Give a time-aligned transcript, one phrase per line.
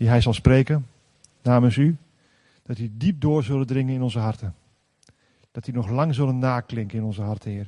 [0.00, 0.86] die hij zal spreken
[1.42, 1.96] namens u,
[2.62, 4.54] dat die diep door zullen dringen in onze harten.
[5.50, 7.66] Dat die nog lang zullen naklinken in onze harten, Heer.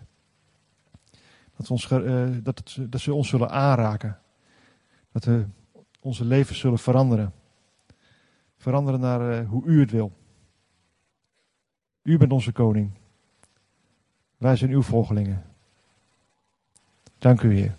[1.56, 4.18] Dat, ons, uh, dat, dat ze ons zullen aanraken.
[5.10, 5.44] Dat we
[6.00, 7.32] onze levens zullen veranderen.
[8.56, 10.12] Veranderen naar uh, hoe u het wil.
[12.02, 12.90] U bent onze koning.
[14.36, 15.44] Wij zijn uw volgelingen.
[17.18, 17.74] Dank u, Heer.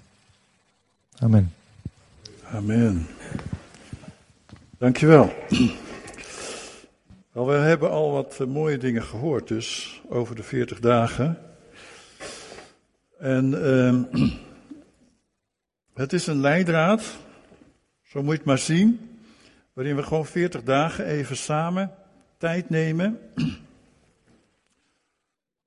[1.20, 1.54] Amen.
[2.44, 3.08] Amen.
[4.84, 5.34] Dankjewel.
[7.32, 11.38] Wel, we hebben al wat eh, mooie dingen gehoord, dus over de 40 dagen.
[13.20, 14.32] En uh,
[16.04, 17.18] het is een leidraad,
[18.02, 19.20] zo moet je het maar zien,
[19.74, 21.92] waarin we gewoon 40 dagen even samen
[22.38, 23.20] tijd nemen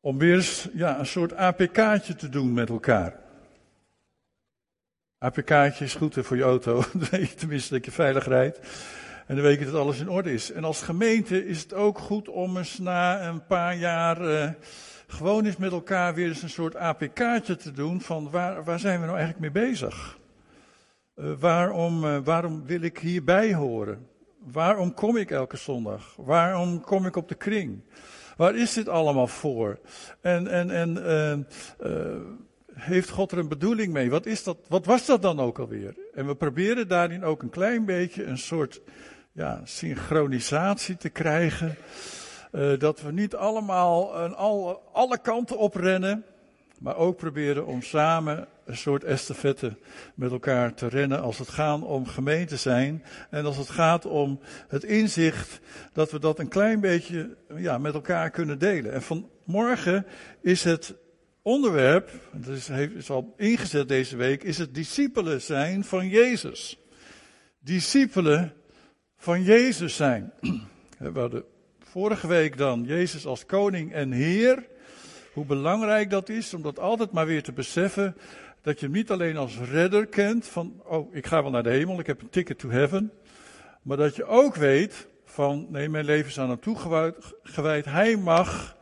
[0.09, 3.21] om weer eens ja, een soort APK'tje te doen met elkaar.
[5.19, 8.61] APK'tje is goed voor je auto, weet je tenminste dat je veilig rijdt.
[9.27, 10.53] En dan weet je dat alles in orde is.
[10.53, 14.51] En als gemeente is het ook goed om eens na een paar jaar uh,
[15.07, 19.01] gewoon eens met elkaar weer eens een soort APK'tje te doen van waar, waar zijn
[19.01, 20.19] we nou eigenlijk mee bezig?
[21.17, 24.07] Uh, waarom, uh, waarom wil ik hierbij horen?
[24.53, 26.15] Waarom kom ik elke zondag?
[26.17, 27.81] Waarom kom ik op de kring?
[28.37, 29.79] Waar is dit allemaal voor?
[30.21, 30.97] En, en, en
[32.73, 34.11] heeft God er een bedoeling mee?
[34.11, 35.95] Wat, is dat, wat was dat dan ook alweer?
[36.15, 38.81] En we proberen daarin ook een klein beetje een soort
[39.37, 41.77] ja, synchronisatie te krijgen.
[42.53, 46.25] Uh, dat we niet allemaal een, alle, alle kanten oprennen,
[46.79, 49.77] maar ook proberen om samen een soort estafette
[50.15, 53.05] met elkaar te rennen als het gaat om gemeente zijn.
[53.31, 55.61] En als het gaat om het inzicht
[55.93, 58.93] dat we dat een klein beetje ja, met elkaar kunnen delen.
[58.93, 60.07] En vanmorgen
[60.41, 60.95] is het
[61.43, 66.79] onderwerp, dat is, is al ingezet deze week, is het discipelen zijn van Jezus.
[67.59, 68.53] Discipelen
[69.17, 70.33] van Jezus zijn.
[70.99, 71.45] We hadden
[71.79, 74.67] vorige week dan Jezus als koning en heer.
[75.33, 78.17] Hoe belangrijk dat is om dat altijd maar weer te beseffen.
[78.63, 81.71] Dat je hem niet alleen als redder kent van, oh, ik ga wel naar de
[81.71, 83.13] hemel, ik heb een ticket to heaven.
[83.83, 87.85] Maar dat je ook weet van, nee, mijn leven is aan hem toegewijd.
[87.85, 88.77] Hij mag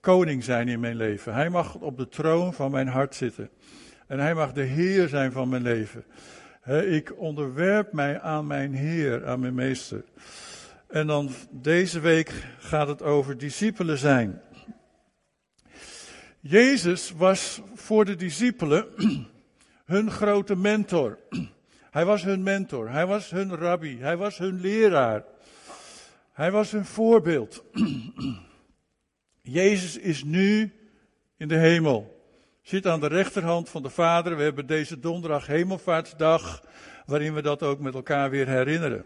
[0.00, 1.34] koning zijn in mijn leven.
[1.34, 3.50] Hij mag op de troon van mijn hart zitten.
[4.06, 6.04] En hij mag de heer zijn van mijn leven
[6.72, 10.04] ik onderwerp mij aan mijn Heer, aan mijn Meester.
[10.86, 14.40] En dan deze week gaat het over discipelen zijn.
[16.40, 18.86] Jezus was voor de discipelen
[19.84, 21.18] hun grote mentor.
[21.90, 25.24] Hij was hun mentor, hij was hun rabbi, hij was hun leraar.
[26.32, 27.64] Hij was hun voorbeeld.
[29.42, 30.72] Jezus is nu
[31.36, 32.13] in de hemel
[32.64, 34.36] zit aan de rechterhand van de Vader.
[34.36, 36.62] We hebben deze donderdag Hemelvaartsdag,
[37.06, 39.04] waarin we dat ook met elkaar weer herinneren.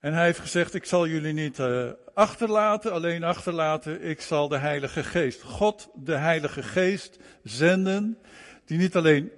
[0.00, 4.56] En hij heeft gezegd, ik zal jullie niet uh, achterlaten, alleen achterlaten, ik zal de
[4.56, 8.18] Heilige Geest, God de Heilige Geest zenden,
[8.64, 9.30] die niet alleen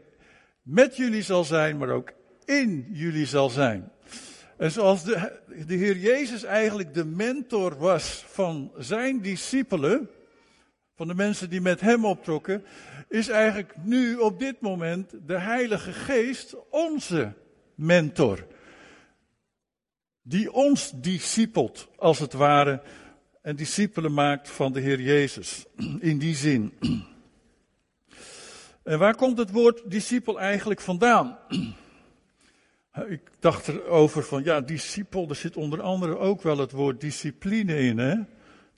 [0.63, 2.13] met jullie zal zijn, maar ook
[2.45, 3.91] in jullie zal zijn.
[4.57, 5.33] En zoals de,
[5.67, 10.09] de Heer Jezus eigenlijk de mentor was van zijn discipelen,
[10.97, 12.65] van de mensen die met hem optrokken,
[13.09, 17.33] is eigenlijk nu op dit moment de Heilige Geest onze
[17.75, 18.47] mentor.
[20.23, 22.83] Die ons discipelt, als het ware,
[23.43, 25.67] en discipelen maakt van de Heer Jezus.
[26.01, 26.73] In die zin.
[28.83, 31.39] En waar komt het woord discipel eigenlijk vandaan?
[33.09, 37.79] Ik dacht erover van, ja, discipel, er zit onder andere ook wel het woord discipline
[37.79, 38.17] in, hè?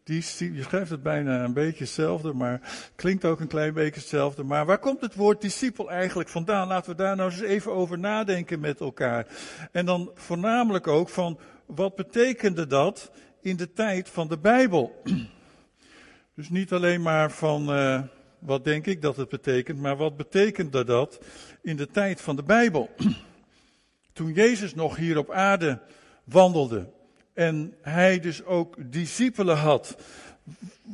[0.08, 2.60] Je schrijft het bijna een beetje hetzelfde, maar
[2.94, 4.42] klinkt ook een klein beetje hetzelfde.
[4.42, 6.68] Maar waar komt het woord discipel eigenlijk vandaan?
[6.68, 9.26] Laten we daar nou eens even over nadenken met elkaar.
[9.72, 15.02] En dan voornamelijk ook van, wat betekende dat in de tijd van de Bijbel?
[16.34, 18.02] Dus niet alleen maar van, uh,
[18.38, 21.18] wat denk ik dat het betekent, maar wat betekende dat
[21.62, 22.90] in de tijd van de Bijbel?
[24.12, 25.80] Toen Jezus nog hier op aarde
[26.24, 26.94] wandelde,
[27.36, 29.96] en hij dus ook discipelen had.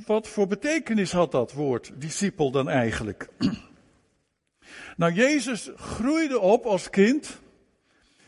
[0.06, 3.28] Wat voor betekenis had dat woord discipel dan eigenlijk?
[4.96, 7.40] Nou, Jezus groeide op als kind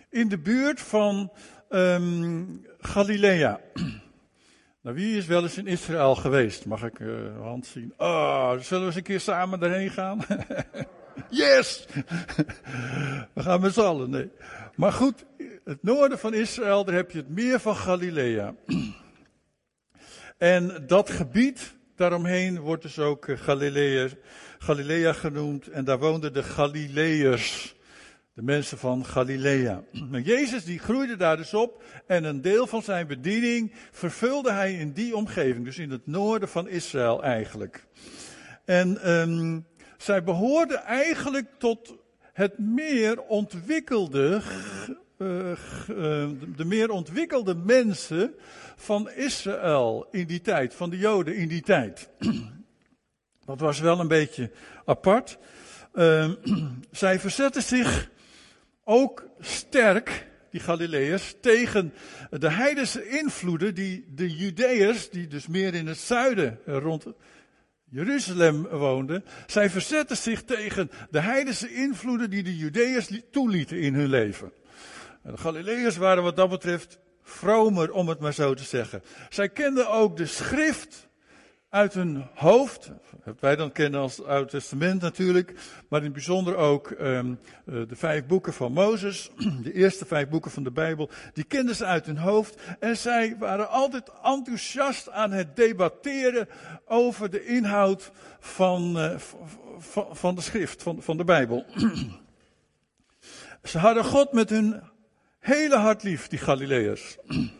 [0.08, 1.32] in de buurt van
[1.70, 3.61] um, Galilea.
[4.81, 6.64] Nou, wie is wel eens in Israël geweest?
[6.64, 7.94] Mag ik uh, hand zien?
[7.96, 10.20] Oh, zullen we eens een keer samen erheen gaan?
[11.28, 11.87] yes!
[13.34, 14.31] we gaan met z'n allen, nee.
[14.75, 15.25] Maar goed,
[15.64, 18.55] het noorden van Israël, daar heb je het meer van Galilea.
[20.38, 24.08] En dat gebied daaromheen wordt dus ook eh, Galilea,
[24.58, 25.66] Galilea genoemd.
[25.66, 27.76] En daar woonden de Galileërs.
[28.34, 29.82] De mensen van Galilea.
[30.11, 34.75] Maar Jezus die groeide daar dus op en een deel van zijn bediening vervulde hij
[34.75, 37.87] in die omgeving, dus in het noorden van Israël eigenlijk.
[38.64, 39.66] En um,
[39.96, 41.94] zij behoorden eigenlijk tot
[42.32, 44.43] het meer ontwikkelde,
[46.56, 48.35] de meer ontwikkelde mensen
[48.76, 52.09] van Israël in die tijd, van de Joden in die tijd.
[53.44, 54.50] Dat was wel een beetje
[54.85, 55.38] apart.
[55.94, 56.31] Uh,
[56.91, 58.11] zij verzetten zich
[58.85, 61.93] ook sterk, die Galileërs, tegen
[62.31, 67.06] de heidense invloeden die de Judeërs, die dus meer in het zuiden rond
[67.94, 74.09] Jeruzalem woonden, zij verzetten zich tegen de heidense invloeden die de Judeërs toelieten in hun
[74.09, 74.53] leven.
[75.32, 79.03] De Galileërs waren wat dat betreft vromer, om het maar zo te zeggen.
[79.29, 81.09] Zij kenden ook de schrift
[81.69, 82.91] uit hun hoofd.
[83.41, 85.55] Wij dan kennen als het Oude Testament natuurlijk.
[85.88, 89.31] Maar in het bijzonder ook um, de vijf boeken van Mozes.
[89.62, 91.11] De eerste vijf boeken van de Bijbel.
[91.32, 92.61] Die kenden ze uit hun hoofd.
[92.79, 96.49] En zij waren altijd enthousiast aan het debatteren
[96.87, 98.11] over de inhoud
[98.41, 99.17] van, uh,
[100.11, 101.65] van de schrift, van, van de Bijbel.
[103.62, 104.93] ze hadden God met hun
[105.44, 107.17] hele hart lief, die Galileërs.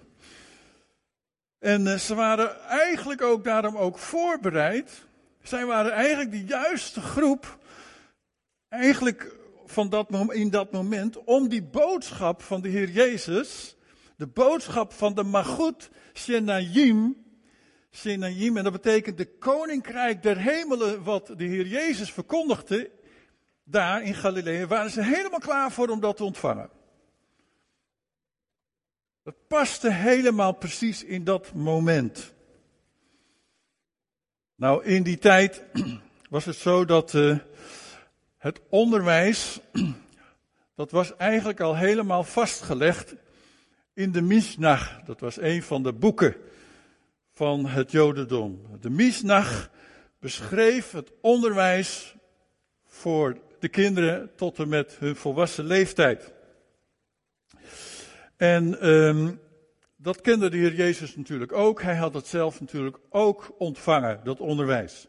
[1.59, 5.07] En uh, ze waren eigenlijk ook daarom ook voorbereid.
[5.43, 7.59] Zij waren eigenlijk de juiste groep,
[8.69, 9.37] eigenlijk
[9.67, 13.77] van dat, in dat moment, om die boodschap van de Heer Jezus,
[14.17, 17.25] de boodschap van de Magut Shenayim,
[17.91, 22.91] Shenayim, en dat betekent de koninkrijk der hemelen, wat de Heer Jezus verkondigde,
[23.65, 26.71] daar in Galilea, waren ze helemaal klaar voor om dat te ontvangen.
[29.25, 32.33] Dat paste helemaal precies in dat moment.
[34.55, 35.63] Nou, in die tijd
[36.31, 37.39] was het zo dat uh,
[38.37, 39.61] het onderwijs,
[40.77, 43.15] dat was eigenlijk al helemaal vastgelegd
[43.95, 45.07] in de Mishnah.
[45.07, 46.37] Dat was een van de boeken
[47.33, 48.67] van het Jodendom.
[48.81, 49.65] De Mishnah
[50.19, 52.15] beschreef het onderwijs
[52.87, 56.34] voor de kinderen tot en met hun volwassen leeftijd.
[58.45, 59.41] En um,
[59.97, 61.83] dat kende de Heer Jezus natuurlijk ook.
[61.83, 65.07] Hij had het zelf natuurlijk ook ontvangen, dat onderwijs.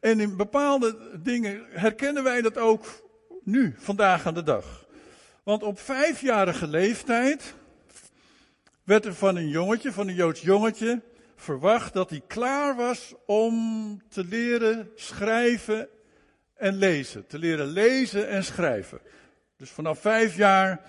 [0.00, 2.84] En in bepaalde dingen herkennen wij dat ook
[3.42, 4.86] nu, vandaag aan de dag.
[5.42, 7.54] Want op vijfjarige leeftijd
[8.84, 11.02] werd er van een jongetje, van een Joods jongetje,
[11.36, 15.88] verwacht dat hij klaar was om te leren schrijven
[16.54, 17.26] en lezen.
[17.26, 19.00] Te leren lezen en schrijven.
[19.56, 20.80] Dus vanaf vijf jaar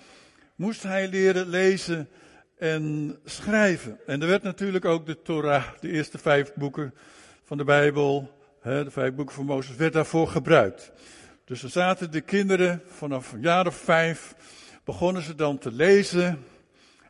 [0.60, 2.08] moest hij leren lezen
[2.58, 3.98] en schrijven.
[4.06, 6.94] En er werd natuurlijk ook de Torah, de eerste vijf boeken
[7.44, 8.30] van de Bijbel,
[8.62, 10.92] de vijf boeken van Mozes, werd daarvoor gebruikt.
[11.44, 14.34] Dus er zaten de kinderen vanaf een jaar of vijf,
[14.84, 16.44] begonnen ze dan te lezen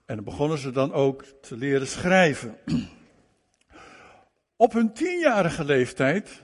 [0.04, 2.56] en begonnen ze dan ook te leren schrijven.
[4.56, 6.42] Op hun tienjarige leeftijd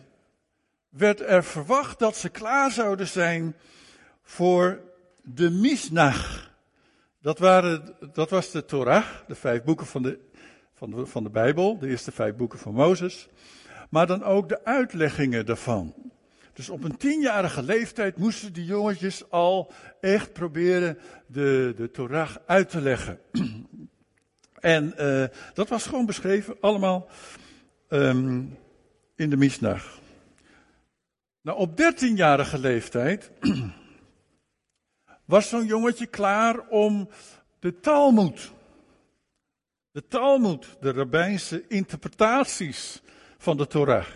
[0.88, 3.56] werd er verwacht dat ze klaar zouden zijn
[4.22, 4.80] voor
[5.22, 6.54] de Misnach.
[7.26, 10.18] Dat, waren, dat was de Torah, de vijf boeken van de,
[10.74, 13.28] van, van de Bijbel, de eerste vijf boeken van Mozes.
[13.90, 15.94] Maar dan ook de uitleggingen daarvan.
[16.52, 22.70] Dus op een tienjarige leeftijd moesten die jongetjes al echt proberen de, de Torah uit
[22.70, 23.18] te leggen.
[24.60, 25.24] en uh,
[25.54, 27.08] dat was gewoon beschreven, allemaal
[27.88, 28.58] um,
[29.16, 29.80] in de Mishnah.
[31.42, 33.30] Nou, op dertienjarige leeftijd
[35.26, 37.08] was zo'n jongetje klaar om
[37.58, 38.52] de Talmud,
[39.90, 43.02] de Talmud, de rabbijnse interpretaties
[43.38, 44.06] van de Torah,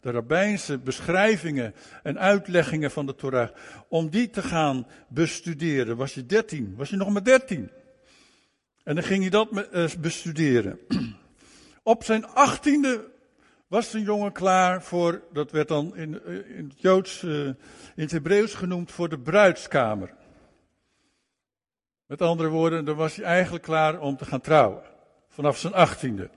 [0.00, 3.50] de rabbijnse beschrijvingen en uitleggingen van de Torah,
[3.88, 5.96] om die te gaan bestuderen.
[5.96, 6.74] Was je dertien?
[6.76, 7.70] Was je nog maar dertien?
[8.84, 10.78] En dan ging hij dat eh, bestuderen.
[11.82, 13.04] Op zijn achttiende
[13.66, 17.56] was een jongen klaar voor, dat werd dan in, eh, in het Joods, eh, in
[17.94, 20.14] het Hebreeuws genoemd, voor de bruidskamer.
[22.08, 24.82] Met andere woorden, dan was hij eigenlijk klaar om te gaan trouwen.
[25.28, 26.30] Vanaf zijn achttiende.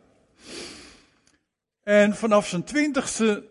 [1.84, 3.44] En vanaf zijn twintigste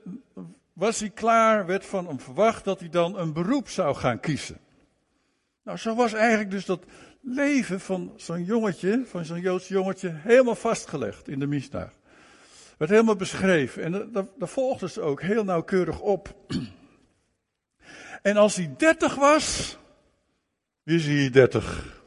[0.73, 4.59] was hij klaar, werd van hem verwacht dat hij dan een beroep zou gaan kiezen.
[5.63, 6.85] Nou, zo was eigenlijk dus dat
[7.21, 11.89] leven van zo'n jongetje, van zo'n Joods jongetje, helemaal vastgelegd in de Mishnah.
[12.79, 13.83] Werd helemaal beschreven.
[13.83, 16.35] En daar, daar volgde ze ook heel nauwkeurig op.
[18.23, 19.79] En als hij dertig was,
[20.85, 22.00] is hij dertig?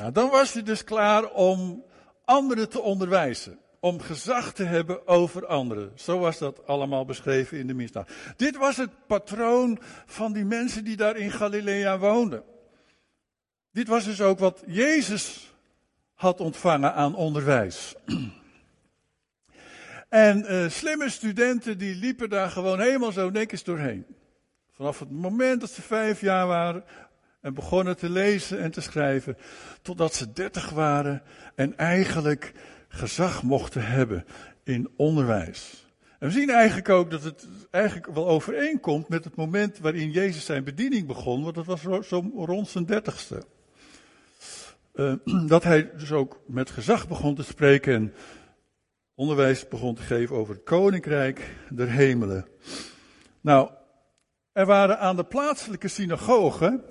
[0.00, 1.84] Nou, dan was hij dus klaar om
[2.24, 3.58] anderen te onderwijzen.
[3.80, 5.92] Om gezag te hebben over anderen.
[5.94, 8.06] Zo was dat allemaal beschreven in de Mishnah.
[8.36, 12.42] Dit was het patroon van die mensen die daar in Galilea woonden.
[13.72, 15.54] Dit was dus ook wat Jezus
[16.14, 17.94] had ontvangen aan onderwijs.
[20.08, 24.06] En uh, slimme studenten die liepen daar gewoon helemaal zo netjes doorheen.
[24.72, 26.84] Vanaf het moment dat ze vijf jaar waren
[27.40, 29.36] en begonnen te lezen en te schrijven,
[29.82, 31.22] totdat ze dertig waren
[31.54, 32.52] en eigenlijk
[32.88, 34.24] gezag mochten hebben
[34.64, 35.88] in onderwijs.
[36.18, 40.44] En we zien eigenlijk ook dat het eigenlijk wel overeenkomt met het moment waarin Jezus
[40.44, 43.42] zijn bediening begon, want dat was zo rond zijn dertigste.
[44.94, 45.14] Uh,
[45.46, 48.14] dat hij dus ook met gezag begon te spreken en
[49.14, 52.46] onderwijs begon te geven over het koninkrijk der hemelen.
[53.40, 53.70] Nou,
[54.52, 56.84] er waren aan de plaatselijke synagogen,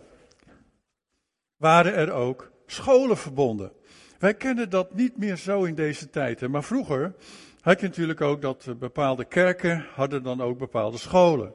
[1.59, 3.71] waren er ook scholen verbonden.
[4.19, 7.13] Wij kennen dat niet meer zo in deze tijd, maar vroeger
[7.61, 11.53] had je natuurlijk ook dat bepaalde kerken hadden dan ook bepaalde scholen.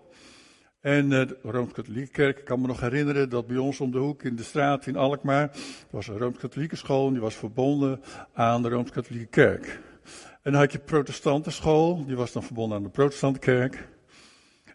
[0.81, 3.99] En uh, de Rooms-Katholieke Kerk, ik kan me nog herinneren dat bij ons om de
[3.99, 5.51] hoek in de straat in Alkmaar,
[5.91, 8.01] was een Rooms-Katholieke school en die was verbonden
[8.33, 9.81] aan de Rooms-Katholieke Kerk.
[10.43, 13.89] En dan had je protestantenschool, die was dan verbonden aan de protestantkerk.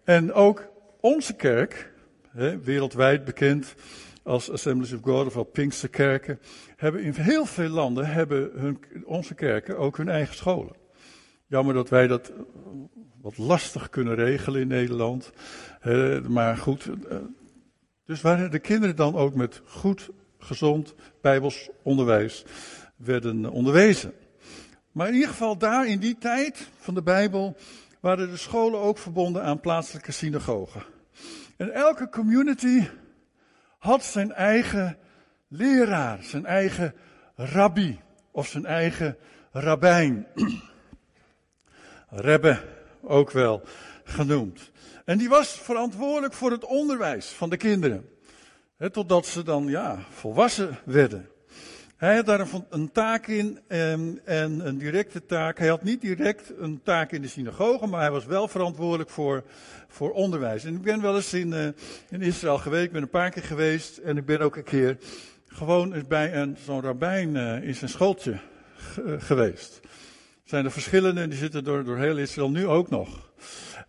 [0.03, 0.67] En ook
[0.99, 1.93] onze kerk,
[2.29, 3.75] hè, wereldwijd bekend
[4.23, 6.39] als Assemblies of God of al Pinksterkerken,
[6.75, 10.75] hebben in heel veel landen hebben hun, onze kerken ook hun eigen scholen.
[11.47, 12.31] Jammer dat wij dat
[13.21, 15.31] wat lastig kunnen regelen in Nederland.
[16.27, 17.17] maar goed, eh,
[18.05, 22.45] dus waar de kinderen dan ook met goed, gezond bijbels onderwijs
[22.95, 24.13] werden onderwezen.
[24.91, 27.55] Maar in ieder geval daar in die tijd van de Bijbel
[27.99, 30.83] waren de scholen ook verbonden aan plaatselijke synagogen.
[31.57, 32.87] En elke community
[33.79, 34.97] had zijn eigen
[35.47, 36.95] leraar, zijn eigen
[37.35, 37.99] rabbi
[38.31, 39.17] of zijn eigen
[39.51, 40.27] rabbijn.
[42.09, 42.59] Rebbe
[43.01, 43.61] ook wel
[44.03, 44.71] genoemd.
[45.05, 48.09] En die was verantwoordelijk voor het onderwijs van de kinderen.
[48.91, 51.29] totdat ze dan ja, volwassen werden.
[51.99, 55.57] Hij had daar een, taak in en, en, een directe taak.
[55.57, 59.43] Hij had niet direct een taak in de synagoge, maar hij was wel verantwoordelijk voor,
[59.87, 60.63] voor onderwijs.
[60.63, 61.67] En ik ben wel eens in, uh,
[62.09, 64.97] in Israël geweest, ik ben een paar keer geweest en ik ben ook een keer
[65.47, 68.39] gewoon bij een, zo'n rabbijn uh, in zijn schooltje
[69.17, 69.79] geweest.
[69.83, 69.89] Er
[70.43, 73.29] zijn er verschillende en die zitten door, door heel Israël nu ook nog.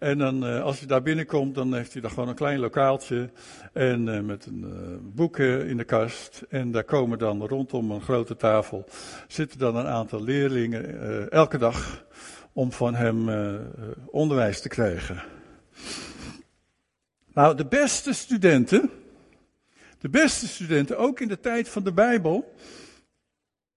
[0.01, 3.31] En dan, uh, als je daar binnenkomt, dan heeft hij daar gewoon een klein lokaaltje.
[3.73, 6.43] En uh, met een uh, boeken in de kast.
[6.49, 8.85] En daar komen dan rondom een grote tafel.
[9.29, 12.05] zitten dan een aantal leerlingen elke dag.
[12.53, 13.29] om van hem
[14.07, 15.23] onderwijs te krijgen.
[17.33, 18.91] Nou, de beste studenten.
[19.99, 22.55] De beste studenten, ook in de tijd van de Bijbel.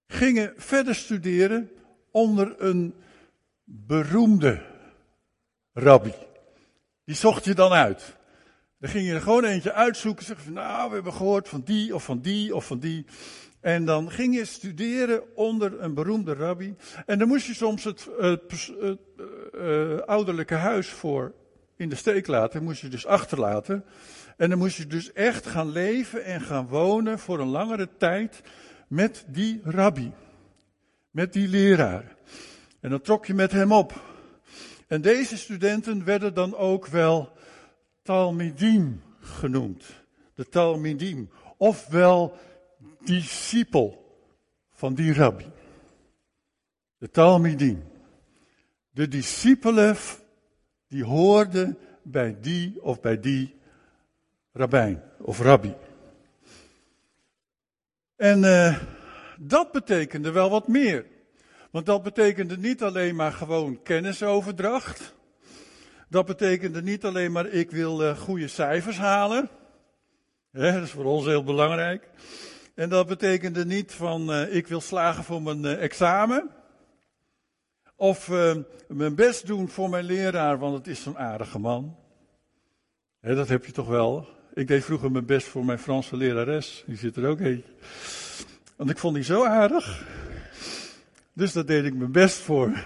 [0.06, 1.70] gingen verder studeren
[2.10, 2.94] onder een
[3.64, 4.72] beroemde
[5.74, 6.12] rabbi.
[7.04, 8.16] Die zocht je dan uit.
[8.78, 10.24] Dan ging je er gewoon eentje uitzoeken.
[10.24, 13.06] Zeg van, nou, we hebben gehoord van die of van die of van die.
[13.60, 16.74] En dan ging je studeren onder een beroemde rabbi.
[17.06, 18.72] En dan moest je soms het, het,
[19.54, 21.34] uh, ouderlijke huis voor
[21.76, 22.62] in de steek laten.
[22.62, 23.84] Moest je dus achterlaten.
[24.36, 28.40] En dan moest je dus echt gaan leven en gaan wonen voor een langere tijd
[28.88, 30.12] met die rabbi.
[31.10, 32.16] Met die leraar.
[32.80, 34.13] En dan trok je met hem op.
[34.94, 37.32] En deze studenten werden dan ook wel
[38.02, 39.84] Talmidim genoemd.
[40.34, 41.30] De Talmidim.
[41.56, 42.36] Ofwel
[43.04, 44.16] discipel
[44.72, 45.44] van die rabbi.
[46.98, 47.82] De Talmidim.
[48.90, 49.96] De discipelen
[50.88, 53.54] die hoorden bij die of bij die
[54.52, 55.74] rabbijn of rabbi.
[58.16, 58.78] En uh,
[59.38, 61.06] dat betekende wel wat meer.
[61.74, 65.14] Want dat betekende niet alleen maar gewoon kennisoverdracht.
[66.08, 69.48] Dat betekende niet alleen maar ik wil uh, goede cijfers halen.
[70.50, 72.08] dat is voor ons heel belangrijk.
[72.74, 76.50] En dat betekende niet van uh, ik wil slagen voor mijn uh, examen.
[77.96, 78.28] Of
[78.88, 81.96] mijn best doen voor mijn leraar, want het is zo'n aardige man.
[83.20, 84.28] dat heb je toch wel.
[84.52, 86.84] Ik deed vroeger mijn best voor mijn Franse lerares.
[86.86, 87.64] Die zit er ook heen.
[88.76, 90.04] Want ik vond die zo aardig.
[91.34, 92.72] Dus daar deed ik mijn best voor.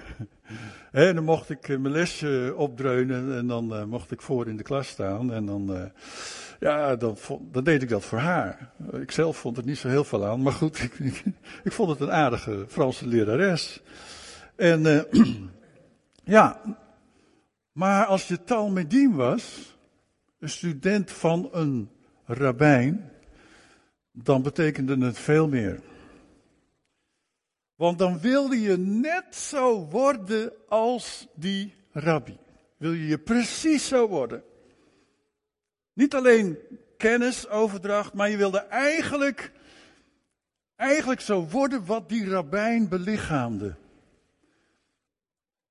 [0.92, 4.56] en dan mocht ik eh, mijn lesje opdreunen en dan uh, mocht ik voor in
[4.56, 5.32] de klas staan.
[5.32, 5.82] En dan, uh,
[6.60, 7.16] ja, dan,
[7.62, 8.72] deed ik dat voor haar.
[8.92, 11.22] Ik zelf vond het niet zo heel veel aan, maar goed, ik,
[11.64, 13.82] ik, vond het een aardige Franse lerares.
[14.56, 15.06] En
[16.24, 16.60] ja,
[17.72, 19.76] maar als je Talmedim was,
[20.38, 21.90] een student van een
[22.24, 23.10] rabbijn,
[24.12, 25.80] dan betekende het veel meer.
[27.78, 32.36] Want dan wil je net zo worden als die rabbi.
[32.76, 34.42] Wil je je precies zo worden.
[35.92, 36.58] Niet alleen
[36.96, 39.52] kennisoverdracht, maar je wilde eigenlijk
[40.76, 43.74] eigenlijk zou worden wat die rabbijn belichaamde.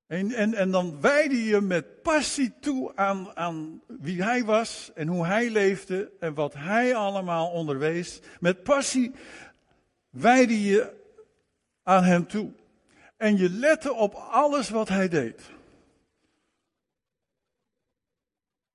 [0.06, 5.08] En, en, en dan wijde je met passie toe aan, aan wie hij was en
[5.08, 8.20] hoe hij leefde en wat hij allemaal onderwees.
[8.40, 9.12] Met passie
[10.10, 10.97] wijde je
[11.88, 12.52] aan hem toe.
[13.16, 15.50] En je lette op alles wat hij deed.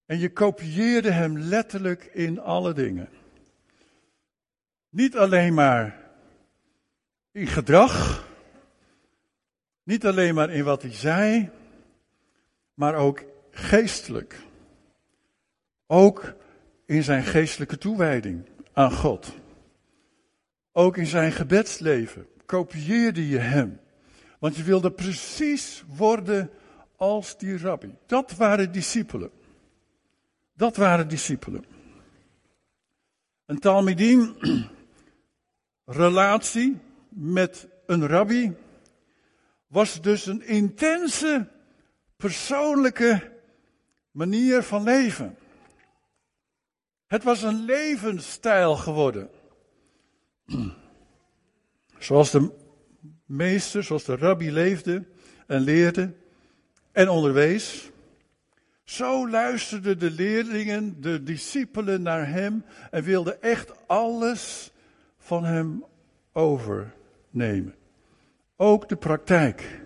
[0.05, 3.09] En je kopieerde hem letterlijk in alle dingen.
[4.89, 6.11] Niet alleen maar
[7.31, 8.27] in gedrag,
[9.83, 11.49] niet alleen maar in wat hij zei,
[12.73, 14.39] maar ook geestelijk.
[15.87, 16.33] Ook
[16.85, 19.33] in zijn geestelijke toewijding aan God.
[20.71, 23.79] Ook in zijn gebedsleven kopieerde je hem.
[24.39, 26.49] Want je wilde precies worden
[26.95, 27.95] als die rabbi.
[28.05, 29.31] Dat waren discipelen.
[30.53, 31.65] Dat waren discipelen.
[33.45, 34.35] Een Talmidim,
[35.85, 36.79] relatie
[37.09, 38.53] met een rabbi,
[39.67, 41.47] was dus een intense
[42.17, 43.31] persoonlijke
[44.11, 45.37] manier van leven.
[47.07, 49.29] Het was een levensstijl geworden.
[52.03, 52.51] Zoals de
[53.25, 55.05] meester, zoals de rabbi leefde
[55.47, 56.13] en leerde
[56.91, 57.91] en onderwees.
[58.83, 64.71] Zo luisterden de leerlingen, de discipelen naar hem en wilden echt alles
[65.17, 65.83] van hem
[66.33, 67.75] overnemen.
[68.55, 69.81] Ook de praktijk.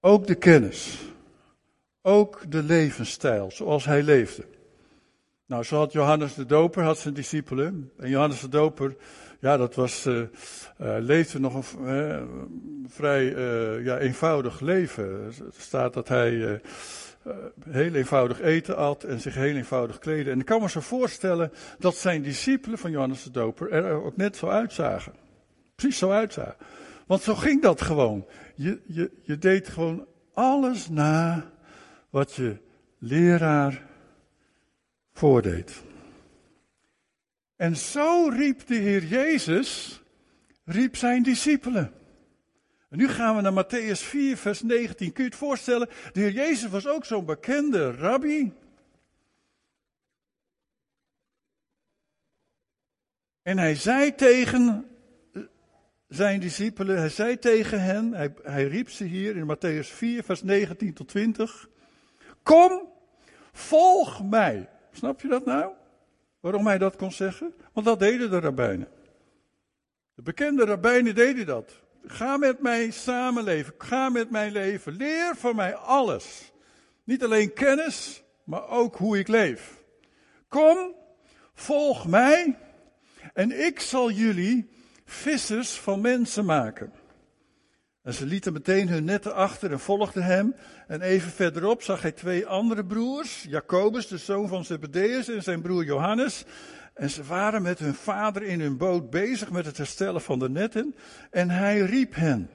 [0.00, 0.98] Ook de kennis.
[2.00, 4.46] Ook de levensstijl, zoals hij leefde.
[5.46, 7.92] Nou, zo had Johannes de Doper, had zijn discipelen.
[7.98, 8.96] En Johannes de Doper,
[9.42, 10.26] ja, dat was, uh, uh,
[10.98, 13.24] leefde nog een vrij
[13.82, 15.04] ja, eenvoudig leven.
[15.04, 16.60] Er staat dat hij
[17.70, 20.32] heel eenvoudig eten at en zich heel eenvoudig kleden.
[20.32, 24.16] En ik kan me zo voorstellen dat zijn discipelen van Johannes de Doper er ook
[24.16, 25.12] net zo uitzagen.
[25.74, 26.56] Precies zo uitzagen.
[27.06, 28.26] Want zo ging dat gewoon.
[28.54, 31.50] Je, je, je deed gewoon alles na
[32.10, 32.56] wat je
[32.98, 33.82] leraar
[35.12, 35.82] voordeed.
[37.62, 40.02] En zo riep de Heer Jezus,
[40.64, 41.92] riep zijn discipelen.
[42.88, 45.12] En nu gaan we naar Matthäus 4, vers 19.
[45.12, 45.88] Kun je het voorstellen?
[46.12, 48.52] De Heer Jezus was ook zo'n bekende rabbi.
[53.42, 54.88] En hij zei tegen
[56.08, 60.42] zijn discipelen, hij zei tegen hen, hij, hij riep ze hier in Matthäus 4, vers
[60.42, 61.68] 19 tot 20.
[62.42, 62.88] Kom,
[63.52, 64.68] volg mij.
[64.92, 65.72] Snap je dat nou?
[66.42, 67.54] Waarom hij dat kon zeggen?
[67.72, 68.88] Want dat deden de rabbijnen.
[70.14, 71.80] De bekende rabbijnen deden dat.
[72.06, 73.74] Ga met mij samenleven.
[73.78, 74.96] Ga met mij leven.
[74.96, 76.52] Leer van mij alles.
[77.04, 79.84] Niet alleen kennis, maar ook hoe ik leef.
[80.48, 80.94] Kom,
[81.54, 82.58] volg mij
[83.34, 84.70] en ik zal jullie
[85.04, 86.92] vissers van mensen maken.
[88.02, 90.54] En ze lieten meteen hun netten achter en volgden hem.
[90.86, 95.62] En even verderop zag hij twee andere broers, Jacobus, de zoon van Zebedeus, en zijn
[95.62, 96.44] broer Johannes.
[96.94, 100.48] En ze waren met hun vader in hun boot bezig met het herstellen van de
[100.48, 100.94] netten.
[101.30, 102.50] En hij riep hen.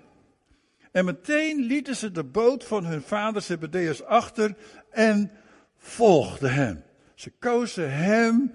[0.91, 4.55] En meteen lieten ze de boot van hun vader Zebedeus achter
[4.89, 5.31] en
[5.77, 6.83] volgden hem.
[7.15, 8.53] Ze kozen hem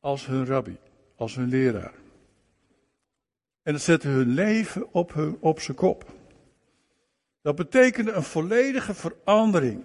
[0.00, 0.78] als hun rabbi,
[1.16, 1.92] als hun leraar.
[3.68, 6.04] En dat zette hun leven op, hun, op zijn kop.
[7.42, 9.84] Dat betekende een volledige verandering.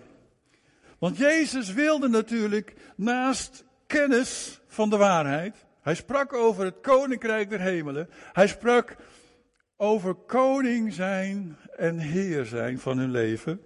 [0.98, 5.56] Want Jezus wilde natuurlijk naast kennis van de waarheid.
[5.82, 8.10] Hij sprak over het koninkrijk der hemelen.
[8.34, 8.96] Hij sprak
[9.76, 13.62] over koning zijn en heer zijn van hun leven.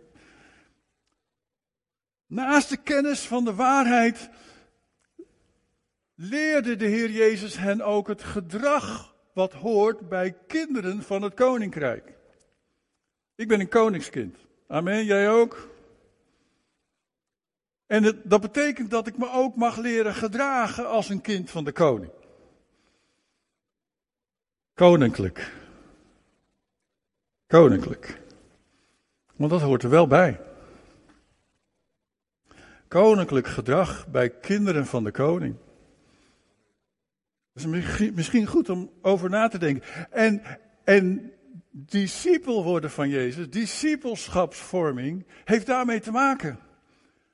[2.27, 4.29] Naast de kennis van de waarheid
[6.15, 12.13] leerde de Heer Jezus hen ook het gedrag wat hoort bij kinderen van het koninkrijk.
[13.35, 14.37] Ik ben een koningskind.
[14.67, 15.69] Amen, jij ook?
[17.85, 21.71] En dat betekent dat ik me ook mag leren gedragen als een kind van de
[21.71, 22.11] koning.
[24.73, 25.53] Koninklijk.
[27.47, 28.21] Koninklijk.
[29.35, 30.39] Want dat hoort er wel bij.
[32.87, 35.55] Koninklijk gedrag bij kinderen van de koning.
[37.57, 39.83] Dat is misschien goed om over na te denken.
[40.11, 40.41] En,
[40.83, 41.31] en
[41.71, 46.59] discipel worden van Jezus, discipelschapsvorming, heeft daarmee te maken.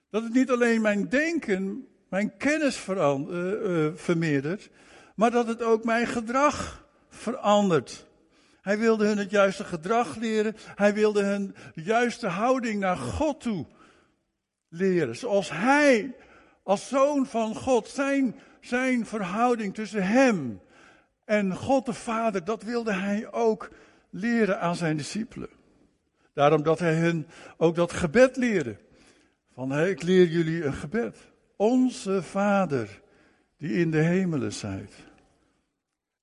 [0.09, 4.69] Dat het niet alleen mijn denken, mijn kennis verand, uh, uh, vermeerdert,
[5.15, 8.07] maar dat het ook mijn gedrag verandert.
[8.61, 10.55] Hij wilde hun het juiste gedrag leren.
[10.75, 13.65] Hij wilde hun de juiste houding naar God toe
[14.69, 15.15] leren.
[15.15, 16.15] Zoals hij
[16.63, 20.61] als zoon van God zijn zijn verhouding tussen hem
[21.25, 23.69] En God de Vader, dat wilde hij ook
[24.09, 25.49] leren aan zijn discipelen.
[26.33, 28.77] Daarom dat hij hen ook dat gebed leerde.
[29.53, 31.17] Van ik leer jullie een gebed.
[31.55, 33.01] Onze Vader
[33.57, 34.93] die in de hemelen zijt.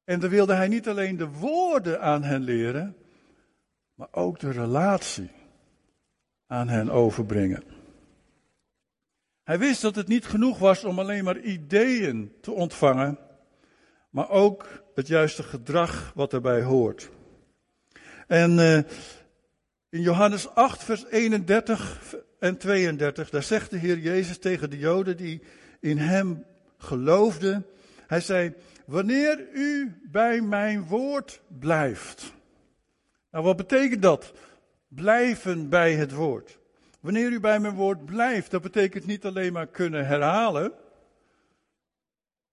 [0.04, 2.96] En dan wilde hij niet alleen de woorden aan hen leren,
[3.94, 5.30] maar ook de relatie
[6.46, 7.79] aan hen overbrengen.
[9.50, 13.18] Hij wist dat het niet genoeg was om alleen maar ideeën te ontvangen,
[14.10, 17.10] maar ook het juiste gedrag wat erbij hoort.
[18.26, 18.76] En uh,
[19.88, 25.16] in Johannes 8, vers 31 en 32, daar zegt de Heer Jezus tegen de Joden
[25.16, 25.42] die
[25.80, 26.44] in Hem
[26.78, 27.66] geloofden.
[28.06, 28.54] Hij zei,
[28.86, 32.32] wanneer u bij mijn woord blijft.
[33.30, 34.32] Nou, wat betekent dat?
[34.88, 36.59] Blijven bij het woord.
[37.00, 40.72] Wanneer u bij mijn woord blijft, dat betekent niet alleen maar kunnen herhalen.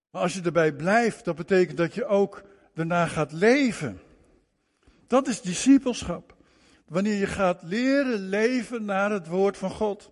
[0.09, 4.01] Maar als je erbij blijft, dat betekent dat je ook daarna gaat leven.
[5.07, 6.35] Dat is discipelschap.
[6.85, 10.11] Wanneer je gaat leren leven naar het woord van God,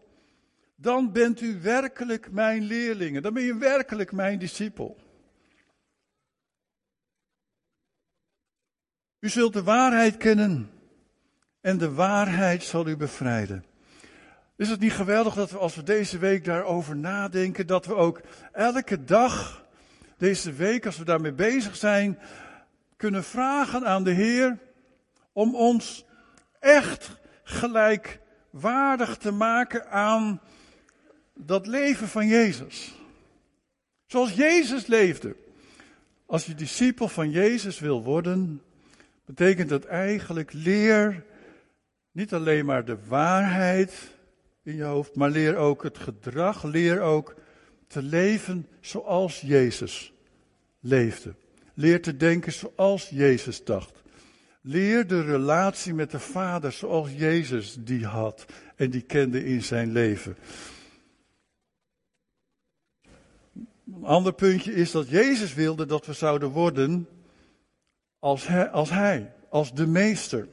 [0.75, 3.21] dan bent u werkelijk mijn leerlingen.
[3.21, 4.97] Dan ben je werkelijk mijn discipel.
[9.19, 10.69] U zult de waarheid kennen
[11.61, 13.65] en de waarheid zal u bevrijden.
[14.57, 18.21] Is het niet geweldig dat we als we deze week daarover nadenken, dat we ook
[18.51, 19.65] elke dag,
[20.17, 22.19] deze week, als we daarmee bezig zijn,
[22.97, 24.57] kunnen vragen aan de Heer
[25.33, 26.05] om ons
[26.59, 27.11] echt
[27.43, 30.41] gelijkwaardig te maken aan
[31.33, 32.95] dat leven van Jezus.
[34.05, 35.35] Zoals Jezus leefde.
[36.25, 38.61] Als je discipel van Jezus wil worden,
[39.25, 41.23] betekent dat eigenlijk leer
[42.11, 44.14] niet alleen maar de waarheid
[44.65, 47.35] in je hoofd, maar leer ook het gedrag, leer ook
[47.87, 50.13] te leven zoals Jezus
[50.79, 51.35] leefde.
[51.73, 54.03] Leer te denken zoals Jezus dacht.
[54.61, 59.91] Leer de relatie met de Vader zoals Jezus die had en die kende in zijn
[59.91, 60.37] leven.
[63.85, 67.07] Een ander puntje is dat Jezus wilde dat we zouden worden
[68.19, 70.47] als hij, als, hij, als de meester.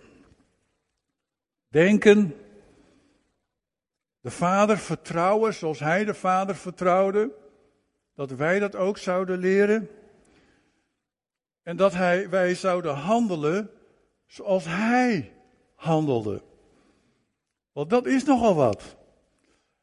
[1.69, 2.35] Denken,
[4.23, 7.31] de Vader vertrouwen zoals Hij de Vader vertrouwde,
[8.15, 9.89] dat wij dat ook zouden leren.
[11.63, 13.71] En dat hij, wij zouden handelen
[14.27, 15.33] zoals Hij
[15.75, 16.43] handelde.
[17.73, 18.97] Want dat is nogal wat.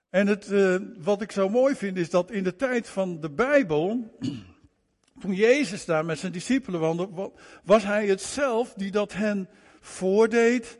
[0.09, 3.29] En het, uh, wat ik zo mooi vind is dat in de tijd van de
[3.29, 4.15] Bijbel,
[5.21, 7.31] toen Jezus daar met zijn discipelen wandelde,
[7.63, 9.49] was Hij het zelf die dat hen
[9.79, 10.79] voordeed,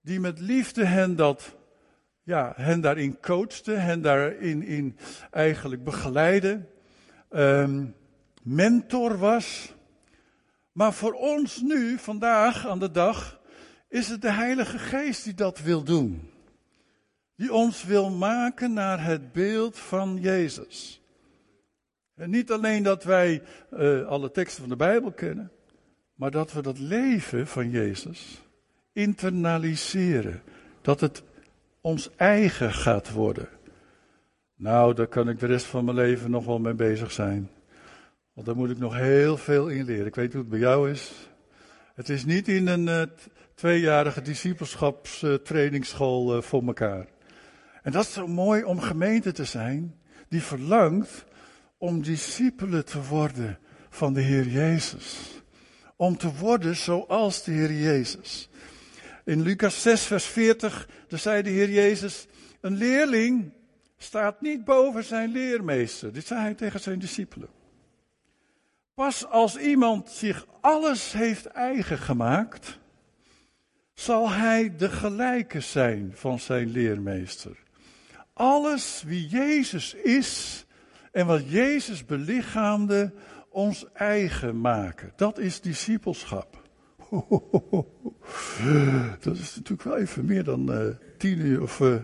[0.00, 1.56] die met liefde hen dat,
[2.22, 4.96] ja, hen daarin coachte, hen daarin in
[5.30, 6.66] eigenlijk begeleidde,
[7.30, 7.94] um,
[8.42, 9.74] mentor was.
[10.72, 13.40] Maar voor ons nu, vandaag aan de dag,
[13.88, 16.30] is het de Heilige Geest die dat wil doen.
[17.36, 21.00] Die ons wil maken naar het beeld van Jezus.
[22.14, 25.50] En niet alleen dat wij uh, alle teksten van de Bijbel kennen,
[26.14, 28.42] maar dat we dat leven van Jezus
[28.92, 30.42] internaliseren.
[30.82, 31.22] Dat het
[31.82, 33.48] ons eigen gaat worden.
[34.56, 37.50] Nou, daar kan ik de rest van mijn leven nog wel mee bezig zijn.
[38.32, 40.06] Want daar moet ik nog heel veel in leren.
[40.06, 41.12] Ik weet hoe het bij jou is.
[41.94, 43.02] Het is niet in een uh,
[43.54, 47.06] tweejarige discipelschapstrainingsschool uh, voor elkaar.
[47.82, 51.24] En dat is zo mooi om gemeente te zijn die verlangt
[51.78, 53.58] om discipelen te worden
[53.90, 55.30] van de Heer Jezus.
[55.96, 58.48] Om te worden zoals de Heer Jezus.
[59.24, 62.26] In Lucas 6, vers 40, daar zei de Heer Jezus,
[62.60, 63.52] een leerling
[63.96, 66.12] staat niet boven zijn leermeester.
[66.12, 67.48] Dit zei hij tegen zijn discipelen.
[68.94, 72.78] Pas als iemand zich alles heeft eigen gemaakt,
[73.94, 77.56] zal hij de gelijke zijn van zijn leermeester.
[78.32, 80.64] Alles wie Jezus is
[81.12, 83.12] en wat Jezus belichaamde,
[83.48, 85.12] ons eigen maken.
[85.16, 86.61] Dat is discipelschap.
[89.20, 90.86] Dat is natuurlijk wel even meer dan uh,
[91.18, 91.96] tien uur of uh,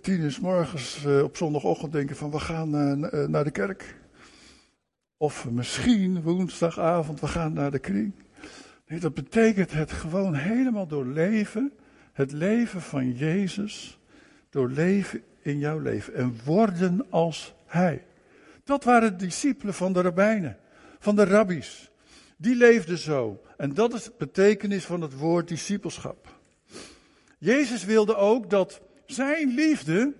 [0.00, 2.98] tien uur s morgens op zondagochtend denken van we gaan
[3.30, 3.96] naar de kerk.
[5.16, 8.12] Of misschien woensdagavond we gaan naar de kring.
[8.86, 11.72] Nee, dat betekent het gewoon helemaal doorleven.
[12.12, 13.98] Het leven van Jezus.
[14.50, 16.14] Doorleven in jouw leven.
[16.14, 18.04] En worden als Hij.
[18.64, 20.56] Dat waren de discipelen van de rabbijnen.
[20.98, 21.90] Van de rabbies.
[22.36, 23.42] Die leefden zo.
[23.56, 26.28] En dat is de betekenis van het woord discipelschap.
[27.38, 30.12] Jezus wilde ook dat zijn liefde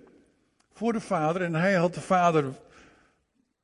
[0.73, 2.45] voor de Vader, en hij had de Vader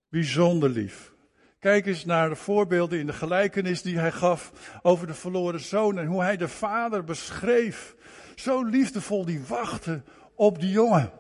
[0.10, 1.12] bijzonder lief.
[1.60, 6.00] Kijk eens naar de voorbeelden in de gelijkenis die hij gaf over de verloren zoon
[6.00, 7.96] en hoe hij de vader beschreef.
[8.36, 10.02] Zo liefdevol die wachtte
[10.36, 11.12] op die jongen.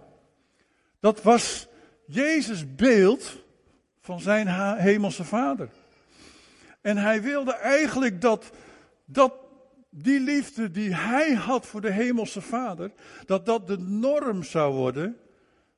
[0.99, 1.67] Dat was
[2.05, 3.43] Jezus beeld
[3.99, 5.69] van zijn hemelse vader.
[6.81, 8.51] En hij wilde eigenlijk dat,
[9.05, 9.33] dat
[9.89, 12.91] die liefde die hij had voor de hemelse vader,
[13.25, 15.17] dat dat de norm zou worden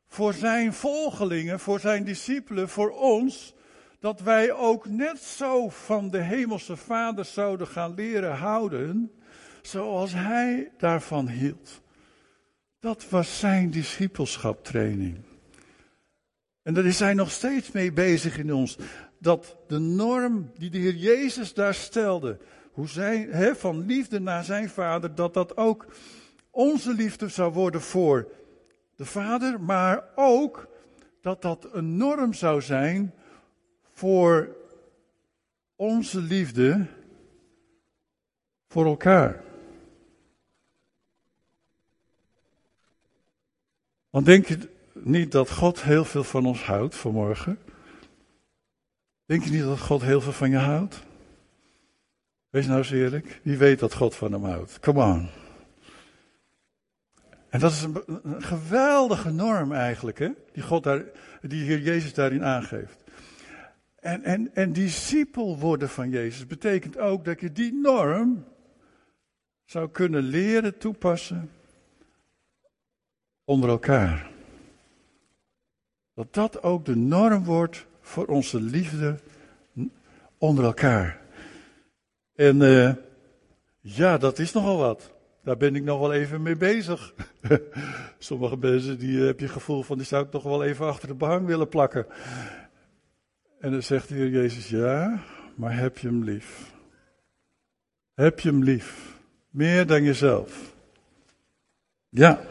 [0.07, 3.55] voor zijn volgelingen, voor zijn discipelen, voor ons,
[3.99, 9.11] dat wij ook net zo van de hemelse vader zouden gaan leren houden,
[9.61, 11.81] zoals hij daarvan hield.
[12.79, 15.17] Dat was zijn discipelschaptraining.
[16.63, 18.77] En daar is hij nog steeds mee bezig in ons.
[19.23, 22.37] Dat de norm die de Heer Jezus daar stelde,
[22.71, 25.85] hoe zij, he, van liefde naar zijn vader, dat dat ook
[26.49, 28.27] onze liefde zou worden voor
[28.95, 30.67] de vader, maar ook
[31.21, 33.13] dat dat een norm zou zijn
[33.93, 34.55] voor
[35.75, 36.85] onze liefde
[38.67, 39.43] voor elkaar.
[44.09, 44.57] Want denk je
[44.93, 47.59] niet dat God heel veel van ons houdt vanmorgen?
[49.33, 51.03] Denk je niet dat God heel veel van je houdt?
[52.49, 53.39] Wees nou eens eerlijk.
[53.43, 54.79] Wie weet dat God van hem houdt?
[54.79, 55.29] Come on.
[57.49, 60.29] En dat is een, geweldige norm eigenlijk, hè?
[60.51, 61.03] Die, God daar,
[61.41, 63.03] die Heer Jezus daarin aangeeft.
[63.99, 68.45] En, en, en discipel worden van Jezus betekent ook dat je die norm
[69.65, 71.51] zou kunnen leren toepassen
[73.43, 74.31] onder elkaar.
[76.13, 79.19] Dat dat ook de norm wordt voor onze liefde
[80.37, 81.21] onder elkaar.
[82.35, 82.93] En uh,
[83.79, 85.11] ja, dat is nogal wat.
[85.43, 87.13] Daar ben ik nog wel even mee bezig.
[88.17, 91.07] Sommige mensen die uh, heb je gevoel van die zou ik toch wel even achter
[91.07, 92.05] de behang willen plakken.
[93.59, 95.23] En dan zegt de Jezus, ja,
[95.55, 96.73] maar heb je hem lief?
[98.13, 99.17] Heb je hem lief?
[99.49, 100.75] Meer dan jezelf.
[102.09, 102.41] Ja.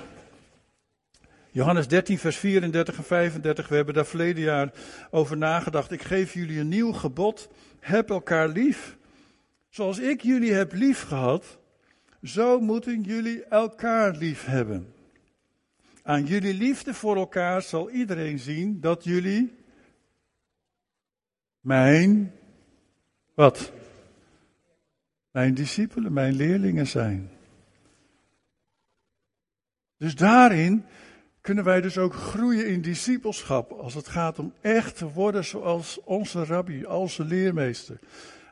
[1.55, 4.73] Johannes 13, vers 34 en 35, we hebben daar verleden jaar
[5.11, 5.91] over nagedacht.
[5.91, 7.49] Ik geef jullie een nieuw gebod,
[7.81, 8.97] heb elkaar lief.
[9.69, 11.59] Zoals ik jullie heb lief gehad,
[12.23, 14.95] zo moeten jullie elkaar lief hebben.
[16.03, 19.55] Aan jullie liefde voor elkaar zal iedereen zien dat jullie
[21.61, 22.33] mijn,
[23.35, 23.73] wat?
[25.31, 27.31] Mijn discipelen, mijn leerlingen zijn.
[29.97, 30.85] Dus daarin
[31.43, 36.01] kunnen wij dus ook groeien in discipelschap als het gaat om echt te worden zoals
[36.05, 37.99] onze rabbi, onze leermeester.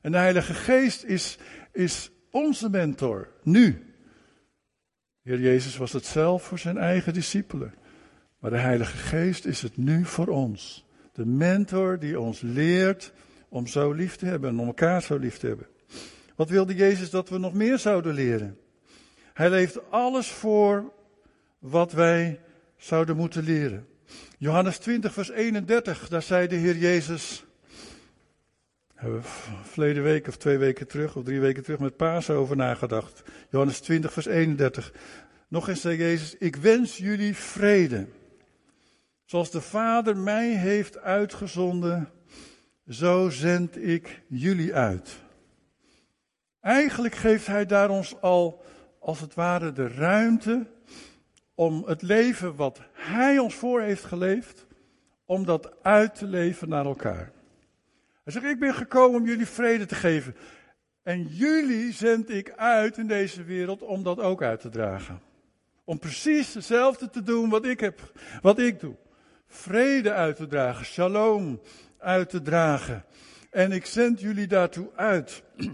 [0.03, 1.39] En de Heilige Geest is,
[1.73, 3.95] is onze mentor, nu.
[5.23, 7.75] Heer Jezus was het zelf voor zijn eigen discipelen.
[8.39, 10.87] Maar de Heilige Geest is het nu voor ons.
[11.13, 13.13] De mentor die ons leert
[13.49, 15.67] om zo lief te hebben en om elkaar zo lief te hebben.
[16.37, 18.59] Wat wilde Jezus dat we nog meer zouden leren?
[19.33, 20.93] Hij leeft alles voor
[21.59, 22.41] wat wij
[22.81, 23.87] zouden moeten leren.
[24.39, 27.45] Johannes 20, vers 31, daar zei de Heer Jezus.
[28.95, 29.29] Hebben we
[29.63, 33.23] verleden week of twee weken terug of drie weken terug met Pasen over nagedacht.
[33.51, 34.93] Johannes 20, vers 31.
[35.49, 38.07] Nog eens zei Jezus: Ik wens jullie vrede.
[39.25, 42.09] Zoals de Vader mij heeft uitgezonden,
[42.89, 45.11] zo zend ik jullie uit.
[46.61, 48.65] Eigenlijk geeft Hij daar ons al,
[48.99, 50.67] als het ware, de ruimte
[51.61, 54.67] om het leven wat Hij ons voor heeft geleefd,
[55.25, 57.33] om dat uit te leven naar elkaar.
[58.25, 60.37] Hij zegt, ik ben gekomen om jullie vrede te geven.
[61.03, 65.21] En jullie zend ik uit in deze wereld om dat ook uit te dragen.
[65.85, 68.97] Om precies hetzelfde te doen wat ik heb, wat ik doe
[69.47, 71.61] vrede uit te dragen, shalom
[71.99, 73.05] uit te dragen.
[73.51, 75.43] En ik zend jullie daartoe uit.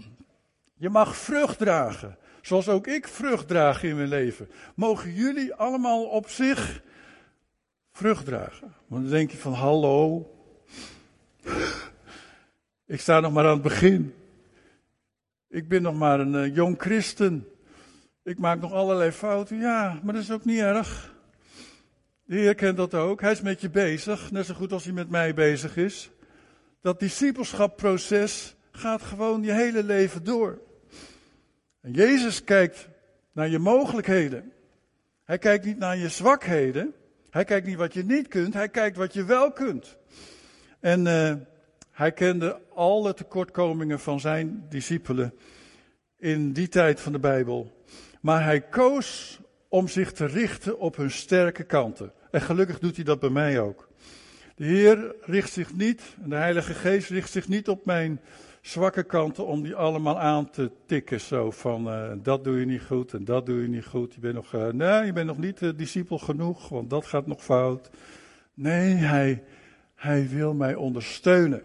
[0.83, 4.49] Je mag vrucht dragen, zoals ook ik vrucht draag in mijn leven.
[4.75, 6.81] Mogen jullie allemaal op zich
[7.91, 8.73] vrucht dragen?
[8.87, 10.31] Want dan denk je van hallo,
[12.85, 14.13] ik sta nog maar aan het begin.
[15.49, 17.47] Ik ben nog maar een uh, jong christen.
[18.23, 19.57] Ik maak nog allerlei fouten.
[19.57, 21.15] Ja, maar dat is ook niet erg.
[22.23, 23.21] De Heer kent dat ook.
[23.21, 26.09] Hij is met je bezig, net zo goed als hij met mij bezig is.
[26.81, 30.65] Dat discipelschapproces gaat gewoon je hele leven door.
[31.91, 32.87] Jezus kijkt
[33.31, 34.51] naar je mogelijkheden.
[35.23, 36.93] Hij kijkt niet naar je zwakheden.
[37.29, 38.53] Hij kijkt niet wat je niet kunt.
[38.53, 39.97] Hij kijkt wat je wel kunt.
[40.79, 41.33] En uh,
[41.91, 45.33] hij kende alle tekortkomingen van zijn discipelen
[46.17, 47.83] in die tijd van de Bijbel.
[48.21, 52.11] Maar hij koos om zich te richten op hun sterke kanten.
[52.31, 53.89] En gelukkig doet hij dat bij mij ook.
[54.55, 58.21] De Heer richt zich niet, en de Heilige Geest richt zich niet op mijn
[58.67, 61.21] zwakke kanten om die allemaal aan te tikken.
[61.21, 64.13] Zo van, uh, dat doe je niet goed en dat doe je niet goed.
[64.13, 67.27] Je bent nog, uh, nee, je bent nog niet uh, discipel genoeg, want dat gaat
[67.27, 67.89] nog fout.
[68.53, 69.43] Nee, hij,
[69.95, 71.61] hij wil mij ondersteunen.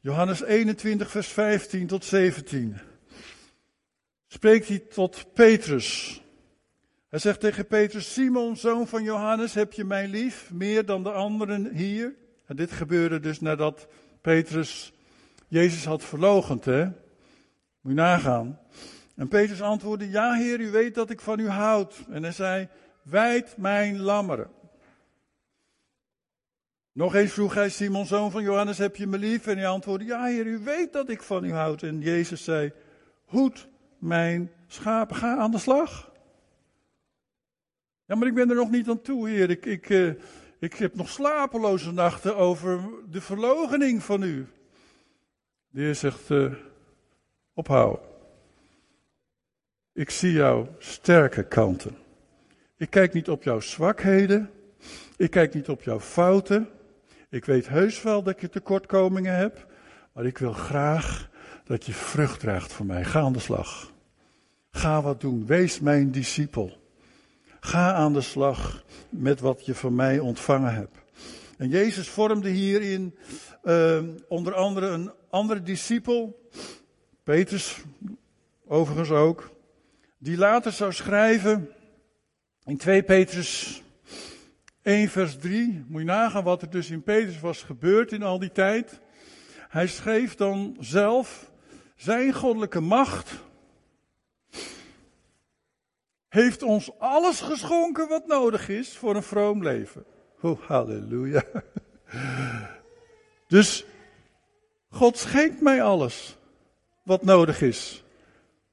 [0.00, 2.76] Johannes 21, vers 15 tot 17.
[4.26, 6.20] Spreekt hij tot Petrus.
[7.08, 11.12] Hij zegt tegen Petrus, Simon, zoon van Johannes, heb je mij lief, meer dan de
[11.12, 12.14] anderen hier?
[12.46, 13.88] En dit gebeurde dus nadat
[14.20, 14.92] Petrus
[15.48, 16.84] Jezus had verlogend, hè?
[16.84, 18.58] Moet je nagaan.
[19.14, 22.04] En Petrus antwoordde, ja heer, u weet dat ik van u houd.
[22.08, 22.68] En hij zei,
[23.02, 24.50] wijd mijn lammeren.
[26.92, 29.46] Nog eens vroeg hij Simon, zoon van Johannes, heb je me lief?
[29.46, 31.82] En hij antwoordde, ja heer, u weet dat ik van u houd.
[31.82, 32.72] En Jezus zei,
[33.24, 36.12] hoed mijn schapen, ga aan de slag.
[38.04, 39.50] Ja, maar ik ben er nog niet aan toe, heer.
[39.50, 40.12] Ik, ik, uh,
[40.58, 42.80] ik heb nog slapeloze nachten over
[43.10, 44.46] de verlogening van u.
[45.78, 46.52] De zegt, uh,
[47.54, 48.00] ophouden.
[49.92, 51.96] Ik zie jouw sterke kanten.
[52.76, 54.50] Ik kijk niet op jouw zwakheden.
[55.16, 56.68] Ik kijk niet op jouw fouten.
[57.28, 59.66] Ik weet heus wel dat je tekortkomingen hebt.
[60.12, 61.30] Maar ik wil graag
[61.64, 63.04] dat je vrucht draagt voor mij.
[63.04, 63.92] Ga aan de slag.
[64.70, 65.46] Ga wat doen.
[65.46, 66.78] Wees mijn discipel.
[67.60, 70.98] Ga aan de slag met wat je van mij ontvangen hebt.
[71.58, 73.18] En Jezus vormde hierin
[73.64, 76.48] uh, onder andere een andere discipel,
[77.22, 77.76] Petrus
[78.66, 79.50] overigens ook,
[80.18, 81.68] die later zou schrijven
[82.64, 83.82] in 2 Petrus
[84.82, 88.38] 1 vers 3, moet je nagaan wat er dus in Petrus was gebeurd in al
[88.38, 89.00] die tijd.
[89.68, 91.50] Hij schreef dan zelf,
[91.96, 93.30] zijn goddelijke macht
[96.28, 100.04] heeft ons alles geschonken wat nodig is voor een vroom leven.
[100.40, 101.42] Oh, halleluja.
[103.46, 103.84] Dus
[104.90, 106.36] God schenkt mij alles
[107.02, 108.04] wat nodig is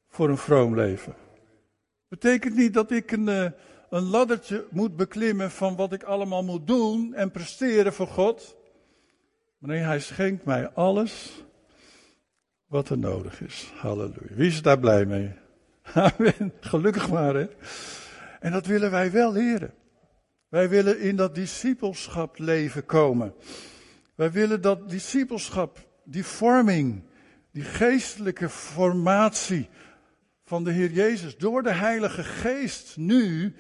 [0.07, 1.15] voor een vroom leven.
[2.07, 3.51] Betekent niet dat ik een, eh,
[3.89, 8.55] een laddertje moet beklimmen van wat ik allemaal moet doen en presteren voor God.
[9.57, 11.43] Maar nee, hij schenkt mij alles
[12.65, 13.71] wat er nodig is.
[13.75, 14.35] Halleluja.
[14.35, 15.33] Wie is daar blij mee?
[15.93, 16.53] Amen.
[16.59, 17.47] Gelukkig maar, hè.
[18.39, 19.73] En dat willen wij wel leren.
[20.49, 23.33] Wij willen in dat discipelschap leven komen.
[24.15, 27.03] Wij willen dat discipelschap, die vorming,
[27.51, 29.69] die geestelijke formatie
[30.43, 33.55] van de Heer Jezus door de Heilige Geest nu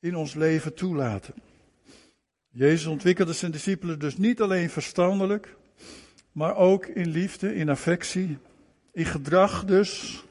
[0.00, 1.34] in ons leven toelaten.
[2.48, 5.56] Jezus ontwikkelde zijn discipelen dus niet alleen verstandelijk,
[6.32, 8.38] maar ook in liefde, in affectie,
[8.92, 10.24] in gedrag dus,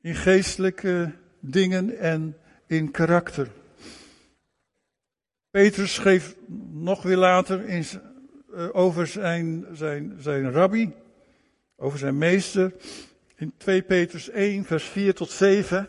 [0.00, 3.50] in geestelijke dingen en in karakter.
[5.56, 6.36] Petrus schreef
[6.72, 7.84] nog weer later in,
[8.54, 10.92] uh, over zijn, zijn, zijn rabbi,
[11.76, 12.72] over zijn meester,
[13.36, 15.88] in 2 Petrus 1, vers 4 tot 7.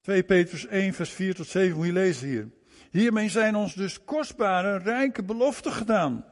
[0.00, 2.48] 2 Petrus 1, vers 4 tot 7 moet je lezen hier.
[2.90, 6.24] Hiermee zijn ons dus kostbare, rijke beloften gedaan.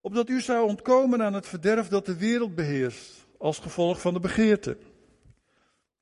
[0.00, 4.20] Opdat u zou ontkomen aan het verderf dat de wereld beheerst, als gevolg van de
[4.20, 4.76] begeerte.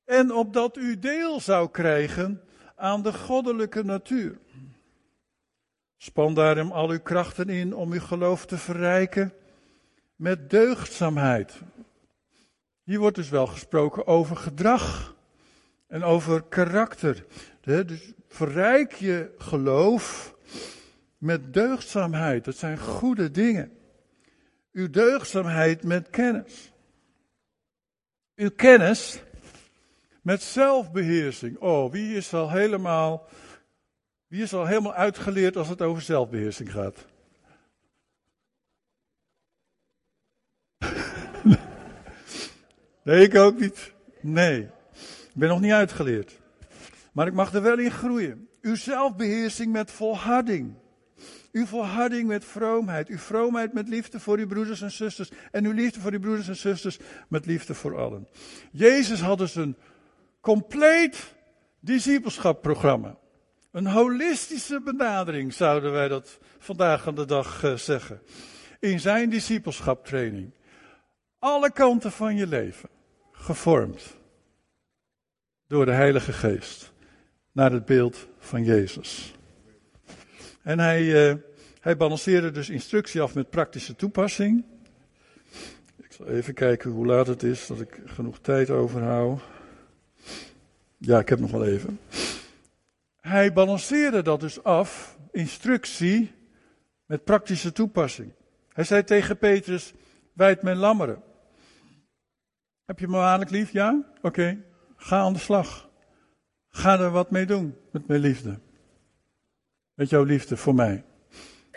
[0.05, 2.41] En opdat u deel zou krijgen
[2.81, 4.37] aan de goddelijke natuur.
[5.97, 9.33] Span daarom al uw krachten in om uw geloof te verrijken
[10.15, 11.59] met deugdzaamheid.
[12.83, 15.15] Hier wordt dus wel gesproken over gedrag
[15.87, 17.25] en over karakter.
[17.61, 20.35] Dus verrijk je geloof
[21.17, 22.45] met deugdzaamheid.
[22.45, 23.77] Dat zijn goede dingen.
[24.71, 26.71] Uw deugdzaamheid met kennis.
[28.35, 29.21] Uw kennis
[30.21, 31.57] met zelfbeheersing.
[31.57, 33.27] Oh, wie is al helemaal,
[34.27, 37.05] wie is al helemaal uitgeleerd als het over zelfbeheersing gaat?
[43.03, 43.93] Nee, ik ook niet.
[44.19, 46.39] Nee, ik ben nog niet uitgeleerd.
[47.11, 48.47] Maar ik mag er wel in groeien.
[48.61, 50.73] Uw zelfbeheersing met volharding.
[51.51, 53.07] Uw volharding met vroomheid.
[53.07, 55.31] Uw vroomheid met liefde voor uw broeders en zusters.
[55.51, 58.27] En uw liefde voor uw broeders en zusters met liefde voor allen.
[58.71, 59.75] Jezus had dus een
[60.41, 61.33] compleet
[61.79, 63.17] discipelschapprogramma.
[63.71, 68.21] Een holistische benadering zouden wij dat vandaag aan de dag uh, zeggen.
[68.79, 70.53] In zijn discipelschaptraining.
[71.39, 72.89] Alle kanten van je leven
[73.31, 74.15] gevormd
[75.67, 76.91] door de Heilige Geest
[77.51, 79.33] naar het beeld van Jezus.
[80.61, 81.35] En hij, uh,
[81.79, 84.65] hij balanceerde dus instructie af met praktische toepassing.
[85.97, 89.41] Ik zal even kijken hoe laat het is, dat ik genoeg tijd overhoud.
[91.03, 91.99] Ja, ik heb nog wel even.
[93.21, 96.31] hij balanceerde dat dus af, instructie,
[97.05, 98.33] met praktische toepassing.
[98.73, 99.93] Hij zei tegen Petrus,
[100.33, 101.23] wijd mijn lammeren.
[102.85, 103.71] Heb je me waarlijk lief?
[103.71, 104.03] Ja?
[104.21, 104.63] Oké,
[104.95, 105.89] ga aan de slag.
[106.69, 108.59] Ga er wat mee doen met mijn liefde.
[109.93, 111.03] Met jouw liefde voor mij.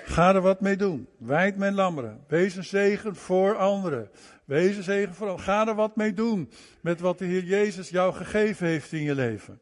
[0.05, 1.09] Ga er wat mee doen.
[1.19, 2.25] Wijd mijn lammeren.
[2.29, 4.11] Wees een zegen voor anderen.
[4.45, 5.39] Wees een zegen voor.
[5.39, 6.51] Ga er wat mee doen
[6.81, 9.61] met wat de Heer Jezus jou gegeven heeft in je leven.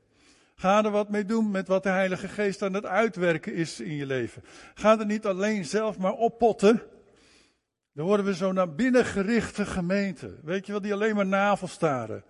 [0.54, 3.96] Ga er wat mee doen met wat de Heilige Geest aan het uitwerken is in
[3.96, 4.42] je leven.
[4.74, 6.82] Ga er niet alleen zelf maar oppotten.
[7.92, 10.34] Dan worden we zo naar binnen gerichte gemeente.
[10.42, 12.24] Weet je wel, die alleen maar navelstaren.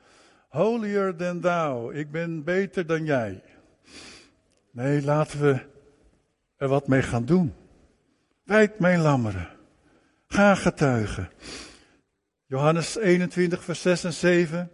[0.48, 1.94] Holier than thou.
[1.94, 3.42] Ik ben beter dan jij.
[4.70, 5.60] Nee, laten we
[6.56, 7.54] er wat mee gaan doen.
[8.52, 9.48] Wijd mijn lammeren.
[10.26, 11.30] Ga getuigen.
[12.46, 14.70] Johannes 21, vers 6 en 7.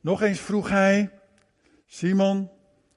[0.00, 1.10] Nog eens vroeg hij:
[1.86, 2.50] Simon,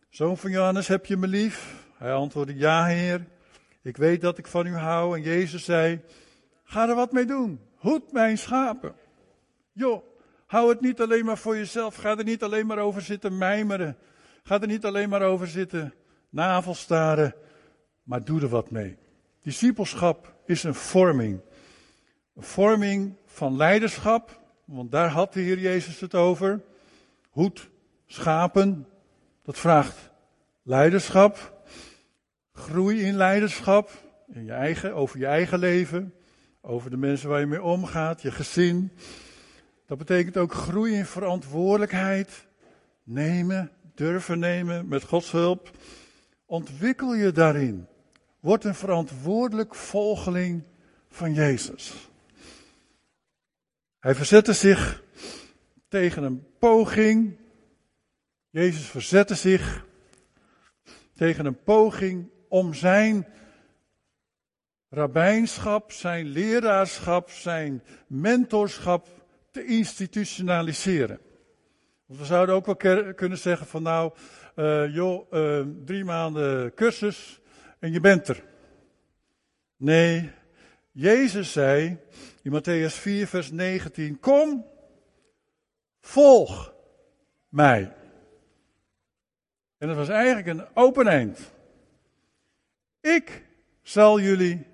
[0.09, 1.86] zoon van Johannes, heb je me lief?
[1.97, 3.25] Hij antwoordde: Ja, Heer.
[3.82, 5.17] Ik weet dat ik van u hou.
[5.17, 6.01] En Jezus zei:
[6.63, 7.59] Ga er wat mee doen.
[7.75, 8.93] Hoed mijn schapen.
[9.71, 10.03] Joh,
[10.45, 11.95] hou het niet alleen maar voor jezelf.
[11.95, 13.97] Ga er niet alleen maar over zitten mijmeren.
[14.43, 15.93] Ga er niet alleen maar over zitten
[16.29, 17.36] navelstaren.
[18.03, 18.97] Maar doe er wat mee.
[19.41, 21.39] Discipelschap is een vorming.
[22.35, 26.61] Een vorming van leiderschap, want daar had de Heer Jezus het over.
[27.29, 27.69] Hoed,
[28.05, 28.87] schapen,
[29.43, 30.11] dat vraagt
[30.63, 31.63] leiderschap.
[32.53, 33.91] Groei in leiderschap,
[34.33, 36.13] in je eigen, over je eigen leven,
[36.61, 38.91] over de mensen waar je mee omgaat, je gezin.
[39.85, 42.47] Dat betekent ook groei in verantwoordelijkheid,
[43.03, 45.71] nemen, durven nemen met Gods hulp.
[46.45, 47.87] Ontwikkel je daarin.
[48.41, 50.63] Word een verantwoordelijk volgeling
[51.09, 52.09] van Jezus.
[53.99, 55.03] Hij verzette zich
[55.87, 57.37] tegen een poging.
[58.49, 59.85] Jezus verzette zich
[61.15, 63.27] tegen een poging om zijn
[64.89, 69.07] rabbijnschap, zijn leraarschap, zijn mentorschap
[69.51, 71.19] te institutionaliseren.
[72.05, 74.13] We zouden ook wel kunnen zeggen van nou,
[74.55, 77.40] uh, joh, uh, drie maanden cursus
[77.82, 78.43] en je bent er.
[79.77, 80.32] Nee,
[80.91, 81.97] Jezus zei
[82.41, 84.65] in Matthäus 4, vers 19: Kom,
[85.99, 86.73] volg
[87.49, 87.93] mij.
[89.77, 91.51] En dat was eigenlijk een open eind.
[92.99, 93.45] Ik
[93.82, 94.67] zal jullie,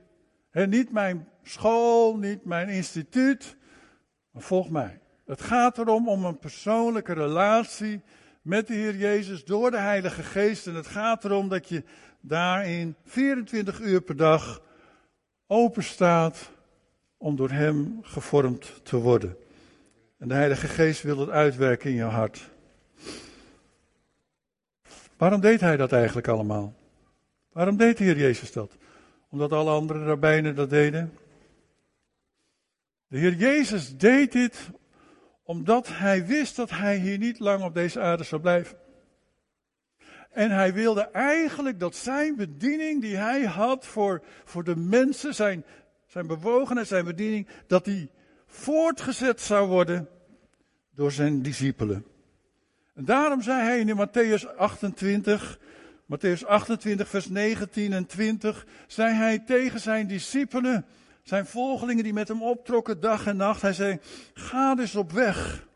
[0.52, 3.56] niet mijn school, niet mijn instituut,
[4.32, 5.00] maar volg mij.
[5.26, 8.02] Het gaat erom om een persoonlijke relatie
[8.42, 10.68] met de Heer Jezus door de Heilige Geest.
[10.68, 11.84] En het gaat erom dat je
[12.28, 14.62] daarin 24 uur per dag
[15.48, 16.52] open staat
[17.18, 19.38] om door Hem gevormd te worden.
[20.18, 22.50] En de Heilige Geest wil het uitwerken in je hart.
[25.18, 26.74] Waarom deed Hij dat eigenlijk allemaal?
[27.52, 28.72] Waarom deed de Heer Jezus dat?
[29.30, 31.18] Omdat alle andere rabbijnen dat deden?
[33.08, 34.70] De Heer Jezus deed dit
[35.44, 38.78] omdat Hij wist dat Hij hier niet lang op deze aarde zou blijven.
[40.38, 45.66] En hij wilde eigenlijk dat zijn bediening die hij had voor, voor de mensen, zijn,
[46.06, 48.10] zijn bewogenheid, zijn bediening, dat die
[48.48, 50.10] voortgezet zou worden
[50.96, 52.06] door zijn discipelen.
[52.94, 55.60] En daarom zei hij in Matthäus 28,
[56.04, 60.86] Matthäus 28, vers 19 en 20, zei hij tegen zijn discipelen,
[61.24, 64.00] zijn volgelingen die met hem optrokken dag en nacht, hij zei,
[64.34, 65.68] ga dus op weg.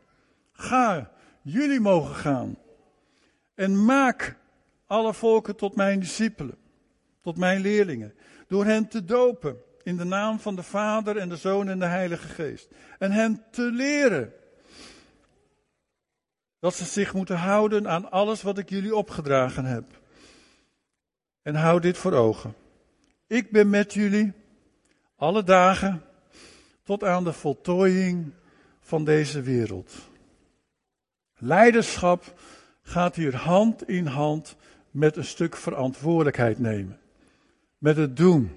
[0.52, 1.10] Ga,
[1.42, 2.56] jullie mogen gaan.
[3.54, 4.40] En maak
[4.92, 6.58] alle volken tot mijn discipelen,
[7.20, 8.14] tot mijn leerlingen,
[8.46, 11.86] door hen te dopen in de naam van de Vader en de Zoon en de
[11.86, 12.68] Heilige Geest.
[12.98, 14.32] En hen te leren
[16.58, 20.00] dat ze zich moeten houden aan alles wat ik jullie opgedragen heb.
[21.42, 22.54] En houd dit voor ogen.
[23.26, 24.32] Ik ben met jullie
[25.16, 26.02] alle dagen
[26.82, 28.32] tot aan de voltooiing
[28.80, 29.92] van deze wereld.
[31.38, 32.40] Leiderschap
[32.82, 34.56] gaat hier hand in hand
[34.92, 37.00] met een stuk verantwoordelijkheid nemen.
[37.78, 38.56] Met het doen.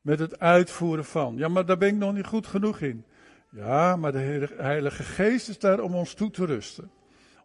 [0.00, 1.36] Met het uitvoeren van.
[1.36, 3.04] Ja, maar daar ben ik nog niet goed genoeg in.
[3.50, 6.90] Ja, maar de Heilige Geest is daar om ons toe te rusten.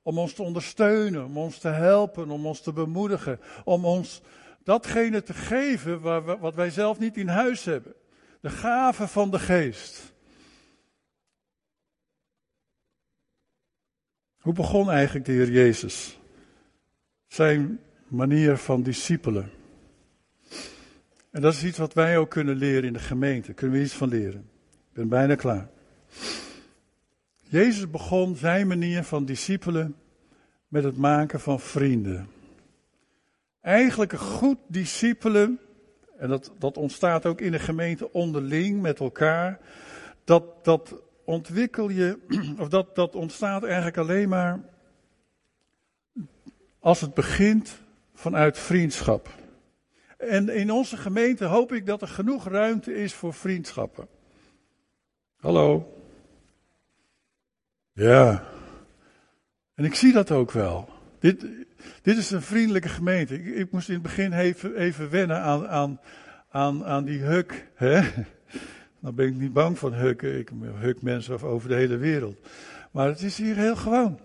[0.04, 3.40] Om ons te ondersteunen, om ons te helpen, om ons te bemoedigen.
[3.64, 4.22] Om ons
[4.64, 6.02] datgene te geven
[6.40, 7.94] wat wij zelf niet in huis hebben.
[8.42, 10.14] De gave van de Geest.
[14.38, 16.20] Hoe begon eigenlijk de Heer Jezus?
[17.28, 17.80] Zijn
[18.14, 19.52] manier van discipelen.
[21.32, 23.54] En dat is iets wat wij ook kunnen leren in de gemeente.
[23.54, 24.50] Kunnen we iets van leren?
[24.70, 25.70] Ik ben bijna klaar.
[27.40, 29.96] Jezus begon zijn manier van discipelen
[30.68, 32.28] met het maken van vrienden.
[33.62, 35.60] eigenlijk een goed discipelen,
[36.18, 39.60] en dat, dat ontstaat ook in de gemeente onderling met elkaar,
[40.24, 40.96] dat, dat
[41.26, 42.18] ontwikkel je,
[42.60, 44.60] of dat, dat ontstaat eigenlijk alleen maar
[46.80, 47.83] als het begint
[48.14, 49.30] vanuit vriendschap.
[50.18, 54.08] En in onze gemeente hoop ik dat er genoeg ruimte is voor vriendschappen.
[55.36, 55.98] Hallo.
[57.94, 58.44] Ja.
[59.76, 60.90] En ik zie dat ook wel.
[61.20, 61.46] Dit,
[62.02, 63.36] dit is een vriendelijke gemeente.
[63.36, 66.00] Ik, ik moest in het begin even, wennen aan, aan,
[66.50, 67.68] aan, aan die huk.
[67.76, 68.02] Hè?
[69.00, 70.40] Ben ik niet bang van hukken.
[70.40, 70.50] Ik
[70.80, 72.38] huk mensen over de hele wereld.
[72.92, 74.20] Maar het is hier heel gewoon.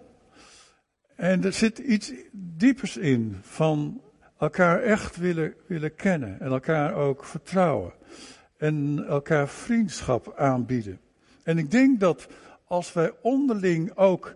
[1.19, 4.01] En er zit iets diepers in van
[4.39, 7.93] elkaar echt willen, willen kennen en elkaar ook vertrouwen.
[8.57, 11.01] En elkaar vriendschap aanbieden.
[11.43, 12.29] En ik denk dat
[12.65, 14.35] als wij onderling ook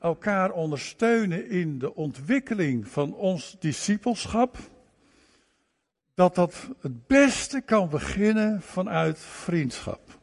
[0.00, 4.56] elkaar ondersteunen in de ontwikkeling van ons discipelschap,
[6.14, 10.18] dat dat het beste kan beginnen vanuit vriendschap.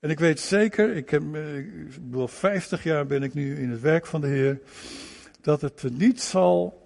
[0.00, 3.80] En ik weet zeker, ik heb, ik bedoel, 50 jaar ben ik nu in het
[3.80, 4.60] werk van de Heer,
[5.42, 6.82] dat het niet zal,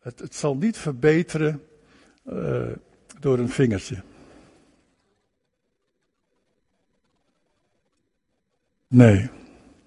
[0.00, 1.62] het, het zal niet verbeteren
[2.26, 2.72] uh,
[3.20, 4.02] door een vingertje.
[8.86, 9.30] Nee,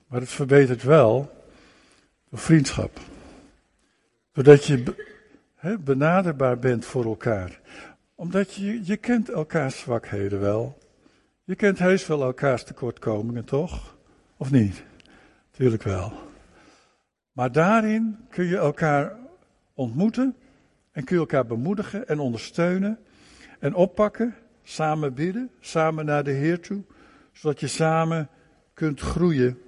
[0.08, 1.32] maar het verbetert wel
[2.30, 3.00] door vriendschap.
[4.32, 4.84] Doordat je
[5.80, 7.60] benaderbaar bent voor elkaar.
[8.16, 10.78] Omdat je, je kent elkaars zwakheden wel.
[11.44, 13.96] Je kent heus wel elkaars tekortkomingen, toch?
[14.38, 14.84] Of niet?
[15.52, 16.25] Tuurlijk wel.
[17.36, 19.18] Maar daarin kun je elkaar
[19.74, 20.36] ontmoeten
[20.92, 23.00] en kun je elkaar bemoedigen en ondersteunen
[23.60, 26.84] en oppakken, samen bidden, samen naar de Heer toe,
[27.34, 28.30] zodat je samen
[28.74, 29.62] kunt groeien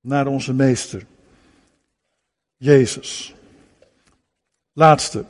[0.00, 1.06] naar onze Meester,
[2.56, 3.34] Jezus.
[4.72, 5.24] Laatste,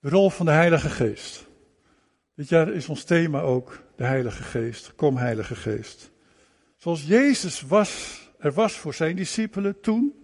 [0.00, 1.46] de rol van de Heilige Geest.
[2.34, 4.94] Dit jaar is ons thema ook de Heilige Geest.
[4.94, 6.10] Kom, Heilige Geest.
[6.76, 10.14] Zoals Jezus was, er was voor zijn discipelen toen,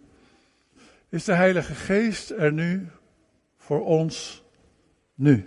[1.08, 2.88] is de Heilige Geest er nu
[3.56, 4.44] voor ons
[5.14, 5.46] nu.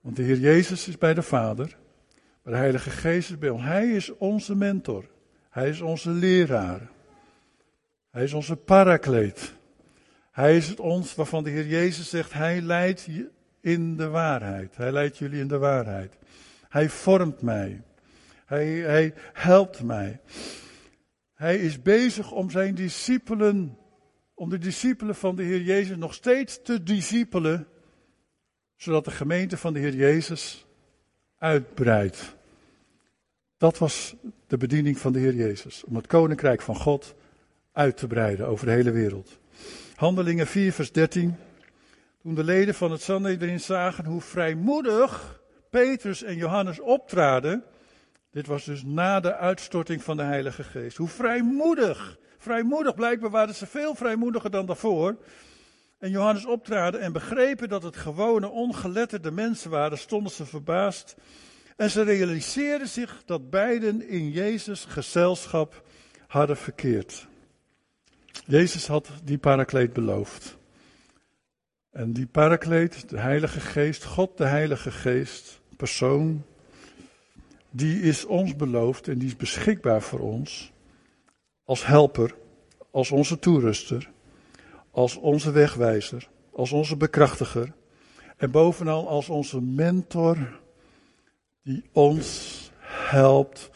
[0.00, 1.76] Want de Heer Jezus is bij de Vader,
[2.42, 3.62] maar de Heilige Geest is bij ons.
[3.62, 5.08] Hij is onze mentor.
[5.50, 6.90] Hij is onze leraar.
[8.10, 9.54] Hij is onze parakleet.
[10.30, 13.08] Hij is het ons waarvan de Heer Jezus zegt, Hij leidt
[13.60, 14.76] in de waarheid.
[14.76, 16.16] Hij leidt jullie in de waarheid.
[16.68, 17.82] Hij vormt mij.
[18.46, 20.20] Hij, hij helpt mij.
[21.40, 23.78] Hij is bezig om zijn discipelen,
[24.34, 27.66] om de discipelen van de Heer Jezus nog steeds te discipelen,
[28.76, 30.66] zodat de gemeente van de Heer Jezus
[31.38, 32.36] uitbreidt.
[33.56, 34.14] Dat was
[34.46, 37.14] de bediening van de Heer Jezus, om het koninkrijk van God
[37.72, 39.38] uit te breiden over de hele wereld.
[39.94, 41.36] Handelingen 4, vers 13.
[42.22, 47.64] Toen de leden van het Sanhedrin zagen hoe vrijmoedig Petrus en Johannes optraden.
[48.30, 50.96] Dit was dus na de uitstorting van de Heilige Geest.
[50.96, 55.16] Hoe vrijmoedig, vrijmoedig, blijkbaar waren ze veel vrijmoediger dan daarvoor.
[55.98, 61.16] En Johannes optraden en begrepen dat het gewone ongeletterde mensen waren, stonden ze verbaasd.
[61.76, 65.82] En ze realiseerden zich dat beiden in Jezus gezelschap
[66.26, 67.26] hadden verkeerd.
[68.46, 70.58] Jezus had die parakleet beloofd.
[71.90, 76.44] En die parakleet, de Heilige Geest, God de Heilige Geest, persoon,
[77.70, 80.72] die is ons beloofd en die is beschikbaar voor ons
[81.64, 82.34] als helper,
[82.90, 84.10] als onze toeruster,
[84.90, 87.72] als onze wegwijzer, als onze bekrachtiger
[88.36, 90.60] en bovenal als onze mentor
[91.62, 93.70] die ons helpt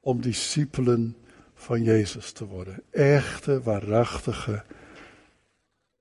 [0.00, 1.16] om discipelen
[1.54, 2.82] van Jezus te worden.
[2.90, 4.64] Echte, waarachtige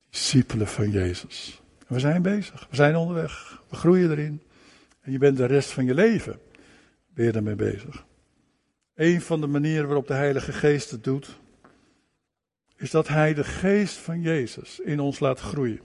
[0.09, 1.61] discipelen van Jezus.
[1.87, 4.41] we zijn bezig, we zijn onderweg, we groeien erin.
[5.01, 6.39] En je bent de rest van je leven,
[7.13, 8.05] ben je ermee bezig.
[8.95, 11.39] Een van de manieren waarop de Heilige Geest het doet,
[12.77, 15.79] is dat Hij de geest van Jezus in ons laat groeien.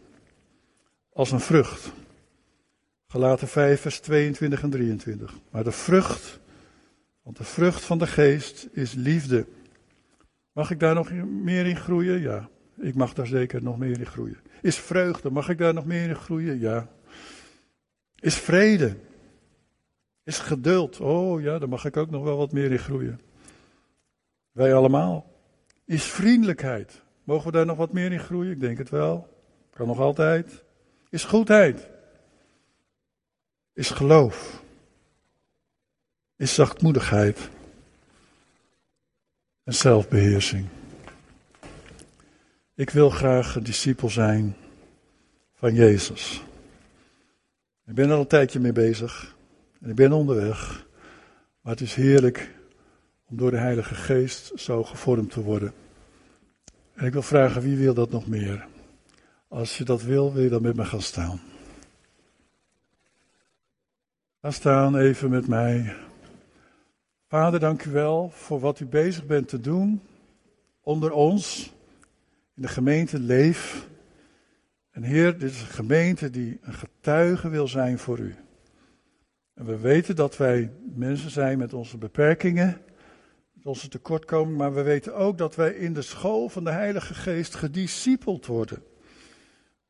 [1.12, 1.92] Als een vrucht.
[3.06, 5.34] Gelaten 5, vers 22 en 23.
[5.50, 6.40] Maar de vrucht,
[7.22, 9.46] want de vrucht van de geest is liefde.
[10.52, 11.12] Mag ik daar nog
[11.42, 12.20] meer in groeien?
[12.20, 14.38] Ja, ik mag daar zeker nog meer in groeien.
[14.62, 16.58] Is vreugde, mag ik daar nog meer in groeien?
[16.58, 16.88] Ja.
[18.20, 18.96] Is vrede?
[20.26, 21.00] Is geduld?
[21.00, 23.20] Oh ja, daar mag ik ook nog wel wat meer in groeien.
[24.52, 25.32] Wij allemaal.
[25.84, 27.02] Is vriendelijkheid?
[27.24, 28.52] Mogen we daar nog wat meer in groeien?
[28.52, 29.28] Ik denk het wel.
[29.70, 30.64] Kan nog altijd.
[31.10, 31.88] Is goedheid?
[33.72, 34.62] Is geloof?
[36.36, 37.48] Is zachtmoedigheid?
[39.64, 40.66] En zelfbeheersing.
[42.74, 44.56] Ik wil graag een discipel zijn
[45.54, 46.42] van Jezus.
[47.86, 49.35] Ik ben er al een tijdje mee bezig
[49.80, 50.86] en ik ben onderweg,
[51.60, 52.54] maar het is heerlijk
[53.28, 55.72] om door de Heilige Geest zo gevormd te worden.
[56.94, 58.66] En ik wil vragen, wie wil dat nog meer?
[59.48, 61.40] Als je dat wil, wil je dan met me gaan staan.
[64.40, 65.96] Ga staan even met mij.
[67.28, 70.00] Vader, dank u wel voor wat u bezig bent te doen
[70.80, 71.72] onder ons
[72.54, 73.88] in de gemeente Leef.
[74.90, 78.34] En Heer, dit is een gemeente die een getuige wil zijn voor u.
[79.56, 82.80] En we weten dat wij mensen zijn met onze beperkingen,
[83.52, 87.14] met onze tekortkomingen, maar we weten ook dat wij in de school van de Heilige
[87.14, 88.82] Geest gediscipeld worden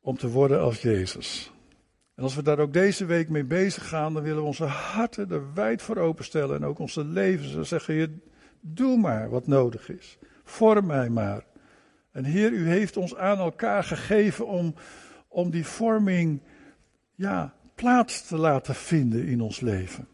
[0.01, 1.53] om te worden als Jezus.
[2.14, 5.31] En als we daar ook deze week mee bezig gaan, dan willen we onze harten
[5.31, 7.55] er wijd voor openstellen en ook onze levens.
[7.55, 8.11] En zeggen, Heer,
[8.61, 10.19] doe maar wat nodig is.
[10.45, 11.45] Vorm mij maar.
[12.11, 14.75] En Heer, u heeft ons aan elkaar gegeven om,
[15.29, 16.43] om die vorming,
[17.14, 20.09] ja, plaats te laten vinden in ons leven.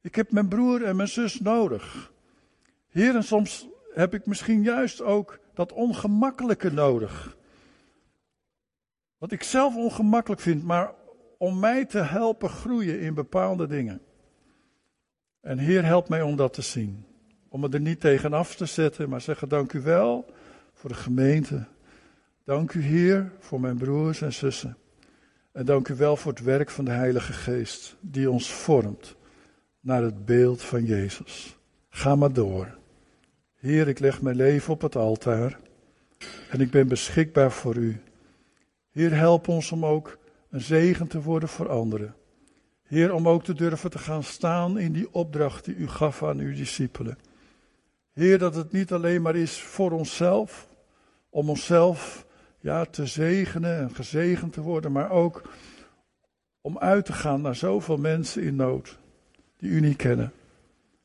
[0.00, 2.12] Ik heb mijn broer en mijn zus nodig.
[2.88, 7.36] Heer, en soms heb ik misschien juist ook dat ongemakkelijke nodig.
[9.18, 10.92] Wat ik zelf ongemakkelijk vind, maar
[11.38, 14.00] om mij te helpen groeien in bepaalde dingen.
[15.40, 17.06] En Heer, help mij om dat te zien.
[17.48, 20.32] Om me er niet tegenaf te zetten, maar zeggen dank u wel
[20.72, 21.66] voor de gemeente.
[22.44, 24.76] Dank u Heer voor mijn broers en zussen.
[25.52, 29.16] En dank u wel voor het werk van de Heilige Geest, die ons vormt
[29.80, 31.56] naar het beeld van Jezus.
[31.88, 32.78] Ga maar door.
[33.54, 35.58] Heer, ik leg mijn leven op het altaar
[36.48, 38.00] en ik ben beschikbaar voor u.
[38.90, 40.18] Heer, help ons om ook
[40.50, 42.14] een zegen te worden voor anderen.
[42.82, 46.38] Heer, om ook te durven te gaan staan in die opdracht die u gaf aan
[46.38, 47.18] uw discipelen.
[48.12, 50.68] Heer, dat het niet alleen maar is voor onszelf,
[51.30, 52.26] om onszelf
[52.62, 55.42] ja, te zegenen en gezegend te worden, maar ook
[56.60, 58.98] om uit te gaan naar zoveel mensen in nood
[59.56, 60.32] die u niet kennen.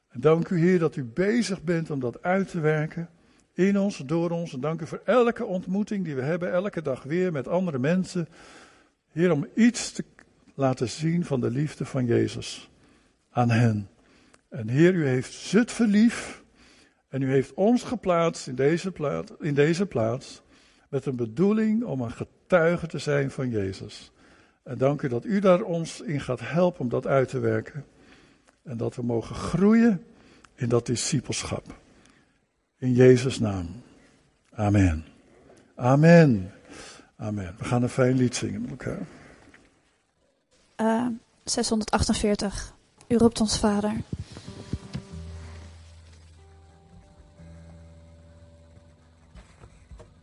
[0.07, 3.09] En dank u Heer dat u bezig bent om dat uit te werken
[3.53, 4.53] in ons, door ons.
[4.53, 8.27] En dank u voor elke ontmoeting die we hebben, elke dag weer met andere mensen.
[9.11, 10.03] Heer, om iets te
[10.55, 12.69] laten zien van de liefde van Jezus
[13.29, 13.89] aan hen.
[14.49, 16.43] En Heer, u heeft zut verlief
[17.09, 18.93] en u heeft ons geplaatst in deze
[19.39, 20.41] in deze plaats
[20.89, 24.11] met een bedoeling om een getuige te zijn van Jezus.
[24.63, 27.85] En dank u dat u daar ons in gaat helpen om dat uit te werken.
[28.63, 30.03] En dat we mogen groeien
[30.55, 31.75] in dat discipelschap.
[32.77, 33.81] In Jezus' naam.
[34.53, 35.05] Amen.
[35.75, 36.51] Amen.
[37.17, 37.55] Amen.
[37.57, 39.07] We gaan een fijn lied zingen met elkaar.
[40.77, 41.07] Uh,
[41.43, 42.73] 648.
[43.07, 43.93] U roept ons Vader.